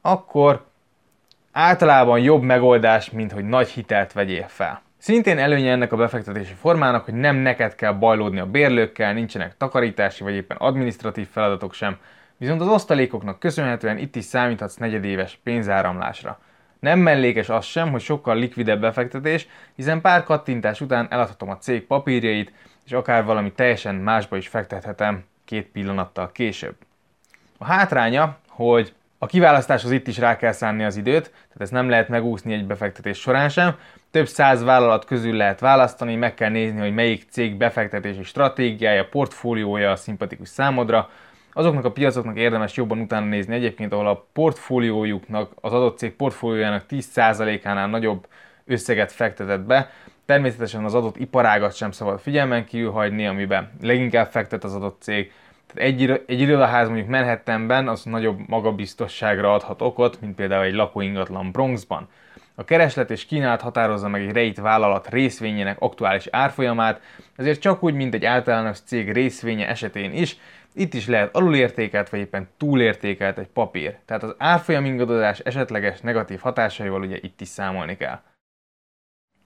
akkor 0.00 0.64
általában 1.52 2.20
jobb 2.20 2.42
megoldás, 2.42 3.10
mint 3.10 3.32
hogy 3.32 3.44
nagy 3.44 3.68
hitelt 3.68 4.12
vegyél 4.12 4.46
fel. 4.48 4.82
Szintén 4.98 5.38
előnye 5.38 5.70
ennek 5.70 5.92
a 5.92 5.96
befektetési 5.96 6.54
formának, 6.54 7.04
hogy 7.04 7.14
nem 7.14 7.36
neked 7.36 7.74
kell 7.74 7.92
bajlódni 7.92 8.38
a 8.38 8.46
bérlőkkel, 8.46 9.12
nincsenek 9.12 9.56
takarítási 9.56 10.22
vagy 10.22 10.34
éppen 10.34 10.56
administratív 10.56 11.28
feladatok 11.28 11.74
sem, 11.74 11.96
viszont 12.36 12.60
az 12.60 12.68
osztalékoknak 12.68 13.38
köszönhetően 13.38 13.98
itt 13.98 14.16
is 14.16 14.24
számíthatsz 14.24 14.76
negyedéves 14.76 15.38
pénzáramlásra. 15.42 16.38
Nem 16.80 16.98
mellékes 16.98 17.48
az 17.48 17.64
sem, 17.64 17.90
hogy 17.90 18.00
sokkal 18.00 18.36
likvidebb 18.36 18.80
befektetés, 18.80 19.48
hiszen 19.74 20.00
pár 20.00 20.22
kattintás 20.22 20.80
után 20.80 21.06
eladhatom 21.10 21.50
a 21.50 21.58
cég 21.58 21.86
papírjait, 21.86 22.52
és 22.84 22.92
akár 22.92 23.24
valami 23.24 23.52
teljesen 23.52 23.94
másba 23.94 24.36
is 24.36 24.48
fektethetem 24.48 25.24
két 25.44 25.66
pillanattal 25.66 26.32
később. 26.32 26.74
A 27.58 27.64
hátránya, 27.64 28.38
hogy 28.48 28.92
A 29.20 29.26
kiválasztáshoz 29.26 29.90
itt 29.90 30.06
is 30.06 30.18
rá 30.18 30.36
kell 30.36 30.52
szánni 30.52 30.84
az 30.84 30.96
időt, 30.96 31.22
tehát 31.30 31.60
ezt 31.60 31.72
nem 31.72 31.88
lehet 31.88 32.08
megúszni 32.08 32.52
egy 32.52 32.66
befektetés 32.66 33.18
során 33.18 33.48
sem. 33.48 33.76
Több 34.10 34.26
száz 34.26 34.62
vállalat 34.62 35.04
közül 35.04 35.36
lehet 35.36 35.60
választani, 35.60 36.16
meg 36.16 36.34
kell 36.34 36.50
nézni, 36.50 36.80
hogy 36.80 36.94
melyik 36.94 37.26
cég 37.30 37.56
befektetési 37.56 38.22
stratégiája, 38.22 39.08
portfóliója 39.08 39.96
szimpatikus 39.96 40.48
számodra. 40.48 41.10
Azoknak 41.52 41.84
a 41.84 41.92
piacoknak 41.92 42.36
érdemes 42.36 42.76
jobban 42.76 42.98
utána 42.98 43.26
nézni 43.26 43.54
egyébként, 43.54 43.92
ahol 43.92 44.08
a 44.08 44.26
portfóliójuknak, 44.32 45.52
az 45.60 45.72
adott 45.72 45.98
cég 45.98 46.12
portfóliójának 46.12 46.84
10%-ánál 46.88 47.88
nagyobb 47.88 48.26
összeget 48.64 49.12
fektetett 49.12 49.60
be. 49.60 49.90
Természetesen 50.26 50.84
az 50.84 50.94
adott 50.94 51.16
iparágat 51.16 51.76
sem 51.76 51.90
szabad 51.90 52.20
figyelmen 52.20 52.64
kívül 52.64 52.90
hagyni, 52.90 53.26
amiben 53.26 53.70
leginkább 53.80 54.26
fektet 54.30 54.64
az 54.64 54.74
adott 54.74 55.02
cég. 55.02 55.32
Tehát 55.66 55.90
egy, 55.90 56.22
egy 56.26 56.40
irodaház 56.40 56.88
mondjuk 56.88 57.08
Manhattanben 57.08 57.88
az 57.88 58.04
nagyobb 58.04 58.38
magabiztosságra 58.46 59.54
adhat 59.54 59.82
okot, 59.82 60.20
mint 60.20 60.34
például 60.34 60.64
egy 60.64 60.74
lakóingatlan 60.74 61.50
Bronxban. 61.50 62.08
A 62.58 62.64
kereslet 62.64 63.10
és 63.10 63.26
kínálat 63.26 63.60
határozza 63.60 64.08
meg 64.08 64.20
egy 64.20 64.32
rejt 64.32 64.60
vállalat 64.60 65.08
részvényének 65.08 65.80
aktuális 65.80 66.26
árfolyamát, 66.30 67.00
ezért 67.36 67.60
csak 67.60 67.82
úgy, 67.82 67.94
mint 67.94 68.14
egy 68.14 68.24
általános 68.24 68.80
cég 68.80 69.12
részvénye 69.12 69.68
esetén 69.68 70.12
is, 70.12 70.36
itt 70.74 70.94
is 70.94 71.06
lehet 71.06 71.36
alulértékelt 71.36 72.08
vagy 72.08 72.20
éppen 72.20 72.48
túlértékelt 72.56 73.38
egy 73.38 73.46
papír. 73.46 73.96
Tehát 74.04 74.22
az 74.22 74.34
árfolyam 74.38 74.84
ingadozás 74.84 75.38
esetleges 75.38 76.00
negatív 76.00 76.40
hatásaival 76.40 77.00
ugye 77.00 77.16
itt 77.20 77.40
is 77.40 77.48
számolni 77.48 77.96
kell. 77.96 78.20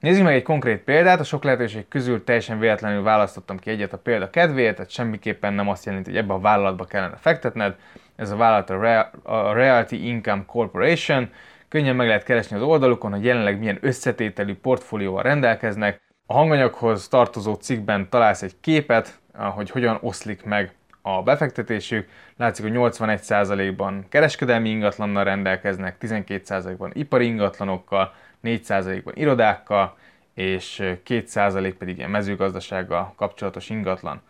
Nézzük 0.01 0.25
meg 0.25 0.35
egy 0.35 0.43
konkrét 0.43 0.83
példát, 0.83 1.21
a 1.21 1.25
sok 1.25 1.45
lehetőség 1.45 1.89
közül 1.89 2.25
teljesen 2.25 2.59
véletlenül 2.59 3.03
választottam 3.03 3.59
ki 3.59 3.71
egyet 3.71 3.93
a 3.93 3.99
példa 3.99 4.31
kedvéért, 4.31 4.77
tehát 4.77 4.91
semmiképpen 4.91 5.53
nem 5.53 5.69
azt 5.69 5.85
jelenti, 5.85 6.11
hogy 6.11 6.19
ebbe 6.19 6.33
a 6.33 6.41
vállalatba 6.41 6.85
kellene 6.85 7.17
fektetned. 7.17 7.77
Ez 8.17 8.31
a 8.31 8.37
vállalat 8.37 8.71
a, 8.71 8.81
Real, 8.81 9.11
a 9.23 9.53
Realty 9.53 9.93
Income 9.93 10.45
Corporation, 10.47 11.31
könnyen 11.73 11.97
meg 11.97 12.07
lehet 12.07 12.25
keresni 12.25 12.57
az 12.57 12.63
oldalukon, 12.63 13.11
hogy 13.11 13.25
jelenleg 13.25 13.59
milyen 13.59 13.79
összetételű 13.81 14.55
portfólióval 14.55 15.23
rendelkeznek. 15.23 16.01
A 16.27 16.33
hanganyaghoz 16.33 17.09
tartozó 17.09 17.55
cikkben 17.55 18.09
találsz 18.09 18.43
egy 18.43 18.55
képet, 18.61 19.19
hogy 19.35 19.71
hogyan 19.71 19.99
oszlik 20.01 20.45
meg 20.45 20.73
a 21.03 21.23
befektetésük. 21.23 22.09
Látszik, 22.37 22.65
hogy 22.65 22.75
81%-ban 22.77 24.07
kereskedelmi 24.09 24.69
ingatlannal 24.69 25.25
rendelkeznek, 25.25 25.97
12%-ban 26.01 26.91
ipari 26.95 27.27
ingatlanokkal, 27.27 28.13
4%-ban 28.45 29.15
irodákkal, 29.17 29.97
és 30.35 30.81
2% 31.07 31.75
pedig 31.79 31.97
ilyen 31.97 32.11
mezőgazdasággal 32.11 33.13
kapcsolatos 33.17 33.71
ingatlan. 33.71 34.23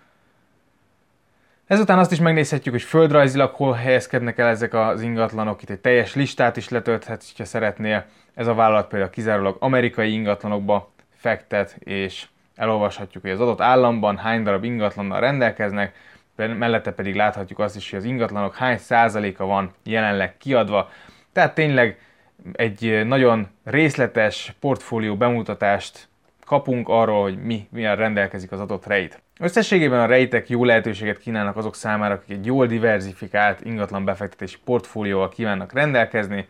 Ezután 1.73 1.99
azt 1.99 2.13
is 2.13 2.21
megnézhetjük, 2.21 2.75
hogy 2.75 2.83
földrajzilag 2.83 3.55
hol 3.55 3.73
helyezkednek 3.73 4.39
el 4.39 4.49
ezek 4.49 4.75
az 4.75 5.03
ingatlanok. 5.03 5.63
Itt 5.63 5.71
egy 5.71 5.81
teljes 5.81 6.15
listát 6.15 6.57
is 6.57 6.69
letölthetsz, 6.69 7.39
ha 7.39 7.45
szeretnél. 7.45 8.05
Ez 8.35 8.47
a 8.47 8.55
vállalat 8.55 8.89
például 8.89 9.11
kizárólag 9.11 9.57
amerikai 9.61 10.13
ingatlanokba 10.13 10.93
fektet, 11.17 11.77
és 11.79 12.27
elolvashatjuk, 12.55 13.23
hogy 13.23 13.33
az 13.33 13.41
adott 13.41 13.61
államban 13.61 14.17
hány 14.17 14.43
darab 14.43 14.65
ingatlannal 14.65 15.21
rendelkeznek, 15.21 15.95
mellette 16.37 16.93
pedig 16.93 17.15
láthatjuk 17.15 17.59
azt 17.59 17.77
is, 17.77 17.91
hogy 17.91 17.99
az 17.99 18.05
ingatlanok 18.05 18.55
hány 18.55 18.79
százaléka 18.79 19.45
van 19.45 19.75
jelenleg 19.85 20.37
kiadva. 20.37 20.91
Tehát 21.33 21.55
tényleg 21.55 21.99
egy 22.53 23.07
nagyon 23.07 23.49
részletes 23.65 24.55
portfólió 24.61 25.17
bemutatást 25.17 26.09
kapunk 26.45 26.89
arról, 26.89 27.23
hogy 27.23 27.43
mi, 27.43 27.69
milyen 27.71 27.97
rendelkezik 27.97 28.53
az 28.53 28.61
adott 28.61 28.87
rejt. 28.87 29.22
Összességében 29.41 30.01
a 30.01 30.07
rejtek 30.07 30.49
jó 30.49 30.65
lehetőséget 30.65 31.19
kínálnak 31.19 31.57
azok 31.57 31.75
számára, 31.75 32.15
akik 32.15 32.37
egy 32.37 32.47
jól 32.47 32.67
diversifikált 32.67 33.65
ingatlan 33.65 34.05
befektetési 34.05 34.57
portfólióval 34.65 35.29
kívánnak 35.29 35.73
rendelkezni, 35.73 36.47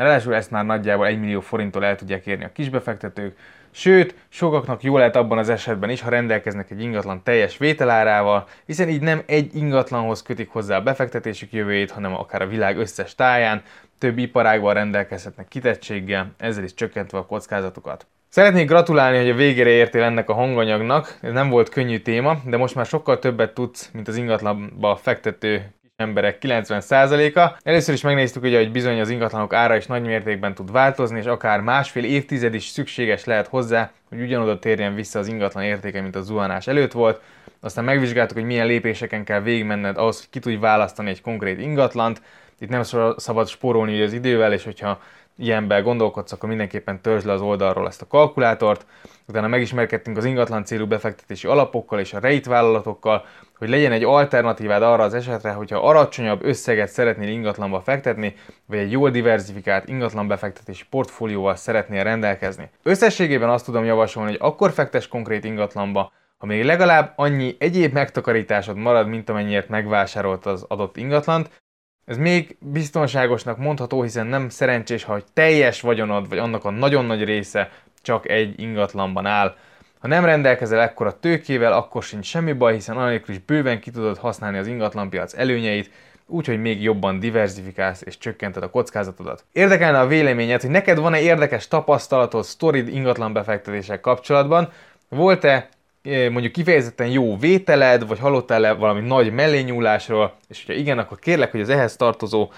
Ráadásul 0.00 0.34
ezt 0.34 0.50
már 0.50 0.64
nagyjából 0.64 1.06
1 1.06 1.20
millió 1.20 1.40
forinttól 1.40 1.84
el 1.84 1.96
tudják 1.96 2.26
érni 2.26 2.44
a 2.44 2.52
kisbefektetők, 2.52 3.38
sőt, 3.70 4.14
sokaknak 4.28 4.82
jó 4.82 4.96
lehet 4.96 5.16
abban 5.16 5.38
az 5.38 5.48
esetben 5.48 5.90
is, 5.90 6.00
ha 6.00 6.08
rendelkeznek 6.08 6.70
egy 6.70 6.82
ingatlan 6.82 7.22
teljes 7.22 7.58
vételárával, 7.58 8.48
hiszen 8.66 8.88
így 8.88 9.00
nem 9.00 9.22
egy 9.26 9.54
ingatlanhoz 9.54 10.22
kötik 10.22 10.48
hozzá 10.48 10.76
a 10.76 10.82
befektetésük 10.82 11.52
jövőjét, 11.52 11.90
hanem 11.90 12.14
akár 12.14 12.42
a 12.42 12.46
világ 12.46 12.78
összes 12.78 13.14
táján, 13.14 13.62
több 13.98 14.18
iparágban 14.18 14.74
rendelkezhetnek 14.74 15.48
kitettséggel, 15.48 16.32
ezzel 16.38 16.64
is 16.64 16.74
csökkentve 16.74 17.18
a 17.18 17.26
kockázatokat. 17.26 18.06
Szeretnék 18.32 18.68
gratulálni, 18.68 19.16
hogy 19.16 19.30
a 19.30 19.34
végére 19.34 19.70
értél 19.70 20.02
ennek 20.02 20.28
a 20.28 20.34
hanganyagnak. 20.34 21.18
Ez 21.20 21.32
nem 21.32 21.48
volt 21.48 21.68
könnyű 21.68 21.98
téma, 21.98 22.36
de 22.44 22.56
most 22.56 22.74
már 22.74 22.86
sokkal 22.86 23.18
többet 23.18 23.54
tudsz, 23.54 23.90
mint 23.92 24.08
az 24.08 24.16
ingatlanba 24.16 24.96
fektető 24.96 25.72
emberek 25.96 26.38
90%-a. 26.40 27.58
Először 27.62 27.94
is 27.94 28.00
megnéztük, 28.00 28.42
ugye, 28.42 28.58
hogy 28.58 28.72
bizony 28.72 29.00
az 29.00 29.10
ingatlanok 29.10 29.52
ára 29.52 29.76
is 29.76 29.86
nagy 29.86 30.02
mértékben 30.02 30.54
tud 30.54 30.72
változni, 30.72 31.18
és 31.18 31.24
akár 31.24 31.60
másfél 31.60 32.04
évtized 32.04 32.54
is 32.54 32.64
szükséges 32.64 33.24
lehet 33.24 33.48
hozzá, 33.48 33.90
hogy 34.08 34.20
ugyanoda 34.20 34.58
térjen 34.58 34.94
vissza 34.94 35.18
az 35.18 35.28
ingatlan 35.28 35.64
értéke, 35.64 36.00
mint 36.00 36.16
a 36.16 36.22
zuhanás 36.22 36.66
előtt 36.66 36.92
volt. 36.92 37.20
Aztán 37.60 37.84
megvizsgáltuk, 37.84 38.36
hogy 38.36 38.46
milyen 38.46 38.66
lépéseken 38.66 39.24
kell 39.24 39.40
végigmenned 39.40 39.96
ahhoz, 39.96 40.18
hogy 40.18 40.30
ki 40.30 40.38
tudj 40.38 40.56
választani 40.56 41.10
egy 41.10 41.20
konkrét 41.20 41.60
ingatlant. 41.60 42.22
Itt 42.58 42.68
nem 42.68 42.82
szabad 43.16 43.48
spórolni 43.48 44.02
az 44.02 44.12
idővel, 44.12 44.52
és 44.52 44.64
hogyha 44.64 45.00
ilyenben 45.40 45.82
gondolkodsz, 45.82 46.32
akkor 46.32 46.48
mindenképpen 46.48 47.00
törzs 47.00 47.24
le 47.24 47.32
az 47.32 47.40
oldalról 47.40 47.86
ezt 47.86 48.02
a 48.02 48.06
kalkulátort. 48.06 48.86
Utána 49.26 49.46
megismerkedtünk 49.46 50.16
az 50.16 50.24
ingatlan 50.24 50.64
célú 50.64 50.86
befektetési 50.86 51.46
alapokkal 51.46 51.98
és 51.98 52.14
a 52.14 52.18
rejt 52.18 52.46
vállalatokkal, 52.46 53.24
hogy 53.58 53.68
legyen 53.68 53.92
egy 53.92 54.04
alternatívád 54.04 54.82
arra 54.82 55.02
az 55.02 55.14
esetre, 55.14 55.50
hogyha 55.50 55.88
alacsonyabb 55.88 56.44
összeget 56.44 56.88
szeretnél 56.88 57.28
ingatlanba 57.28 57.80
fektetni, 57.80 58.34
vagy 58.66 58.78
egy 58.78 58.90
jól 58.90 59.10
diversifikált 59.10 59.88
ingatlan 59.88 60.28
befektetési 60.28 60.84
portfólióval 60.90 61.56
szeretnél 61.56 62.02
rendelkezni. 62.02 62.70
Összességében 62.82 63.48
azt 63.48 63.64
tudom 63.64 63.84
javasolni, 63.84 64.30
hogy 64.30 64.40
akkor 64.42 64.70
fektes 64.70 65.08
konkrét 65.08 65.44
ingatlanba, 65.44 66.12
ha 66.38 66.46
még 66.46 66.64
legalább 66.64 67.12
annyi 67.16 67.56
egyéb 67.58 67.92
megtakarításod 67.92 68.76
marad, 68.76 69.08
mint 69.08 69.28
amennyiért 69.28 69.68
megvásárolt 69.68 70.46
az 70.46 70.64
adott 70.68 70.96
ingatlant, 70.96 71.62
ez 72.10 72.16
még 72.16 72.56
biztonságosnak 72.60 73.58
mondható, 73.58 74.02
hiszen 74.02 74.26
nem 74.26 74.48
szerencsés, 74.48 75.04
ha 75.04 75.20
teljes 75.32 75.80
vagyonod, 75.80 76.28
vagy 76.28 76.38
annak 76.38 76.64
a 76.64 76.70
nagyon 76.70 77.04
nagy 77.04 77.24
része 77.24 77.70
csak 78.02 78.28
egy 78.28 78.60
ingatlanban 78.60 79.26
áll. 79.26 79.56
Ha 79.98 80.08
nem 80.08 80.24
rendelkezel 80.24 80.80
ekkora 80.80 81.18
tőkével, 81.18 81.72
akkor 81.72 82.02
sincs 82.02 82.26
semmi 82.26 82.52
baj, 82.52 82.74
hiszen 82.74 82.96
anélkül 82.96 83.34
is 83.34 83.40
bőven 83.40 83.80
ki 83.80 83.90
tudod 83.90 84.18
használni 84.18 84.58
az 84.58 84.66
ingatlanpiac 84.66 85.34
előnyeit, 85.34 85.90
úgyhogy 86.26 86.60
még 86.60 86.82
jobban 86.82 87.18
diversifikálsz 87.18 88.02
és 88.02 88.18
csökkented 88.18 88.62
a 88.62 88.70
kockázatodat. 88.70 89.44
Érdekelne 89.52 90.00
a 90.00 90.06
véleményed, 90.06 90.60
hogy 90.60 90.70
neked 90.70 90.98
van-e 90.98 91.20
érdekes 91.20 91.68
tapasztalatod 91.68 92.44
sztorid 92.44 92.88
ingatlan 92.88 93.32
befektetések 93.32 94.00
kapcsolatban? 94.00 94.72
Volt-e 95.08 95.68
mondjuk 96.02 96.52
kifejezetten 96.52 97.06
jó 97.06 97.36
vételed, 97.36 98.06
vagy 98.06 98.18
hallottál-e 98.18 98.72
valami 98.72 99.00
nagy 99.00 99.32
mellényúlásról, 99.32 100.34
és 100.48 100.64
hogyha 100.66 100.80
igen, 100.80 100.98
akkor 100.98 101.18
kérlek, 101.18 101.50
hogy 101.50 101.60
az 101.60 101.68
ehhez 101.68 101.96
tartozó 101.96 102.50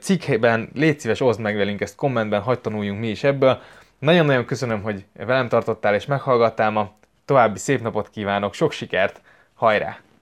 cikkben 0.00 0.70
légy 0.74 1.00
szíves, 1.00 1.20
oszd 1.20 1.40
meg 1.40 1.56
velünk 1.56 1.80
ezt 1.80 1.94
kommentben, 1.94 2.40
hagyd 2.40 2.60
tanuljunk 2.60 3.00
mi 3.00 3.08
is 3.08 3.24
ebből. 3.24 3.60
Nagyon-nagyon 3.98 4.44
köszönöm, 4.44 4.82
hogy 4.82 5.04
velem 5.12 5.48
tartottál 5.48 5.94
és 5.94 6.06
meghallgattál 6.06 6.70
ma. 6.70 6.92
További 7.24 7.58
szép 7.58 7.80
napot 7.82 8.10
kívánok, 8.10 8.54
sok 8.54 8.72
sikert, 8.72 9.20
hajrá! 9.54 9.98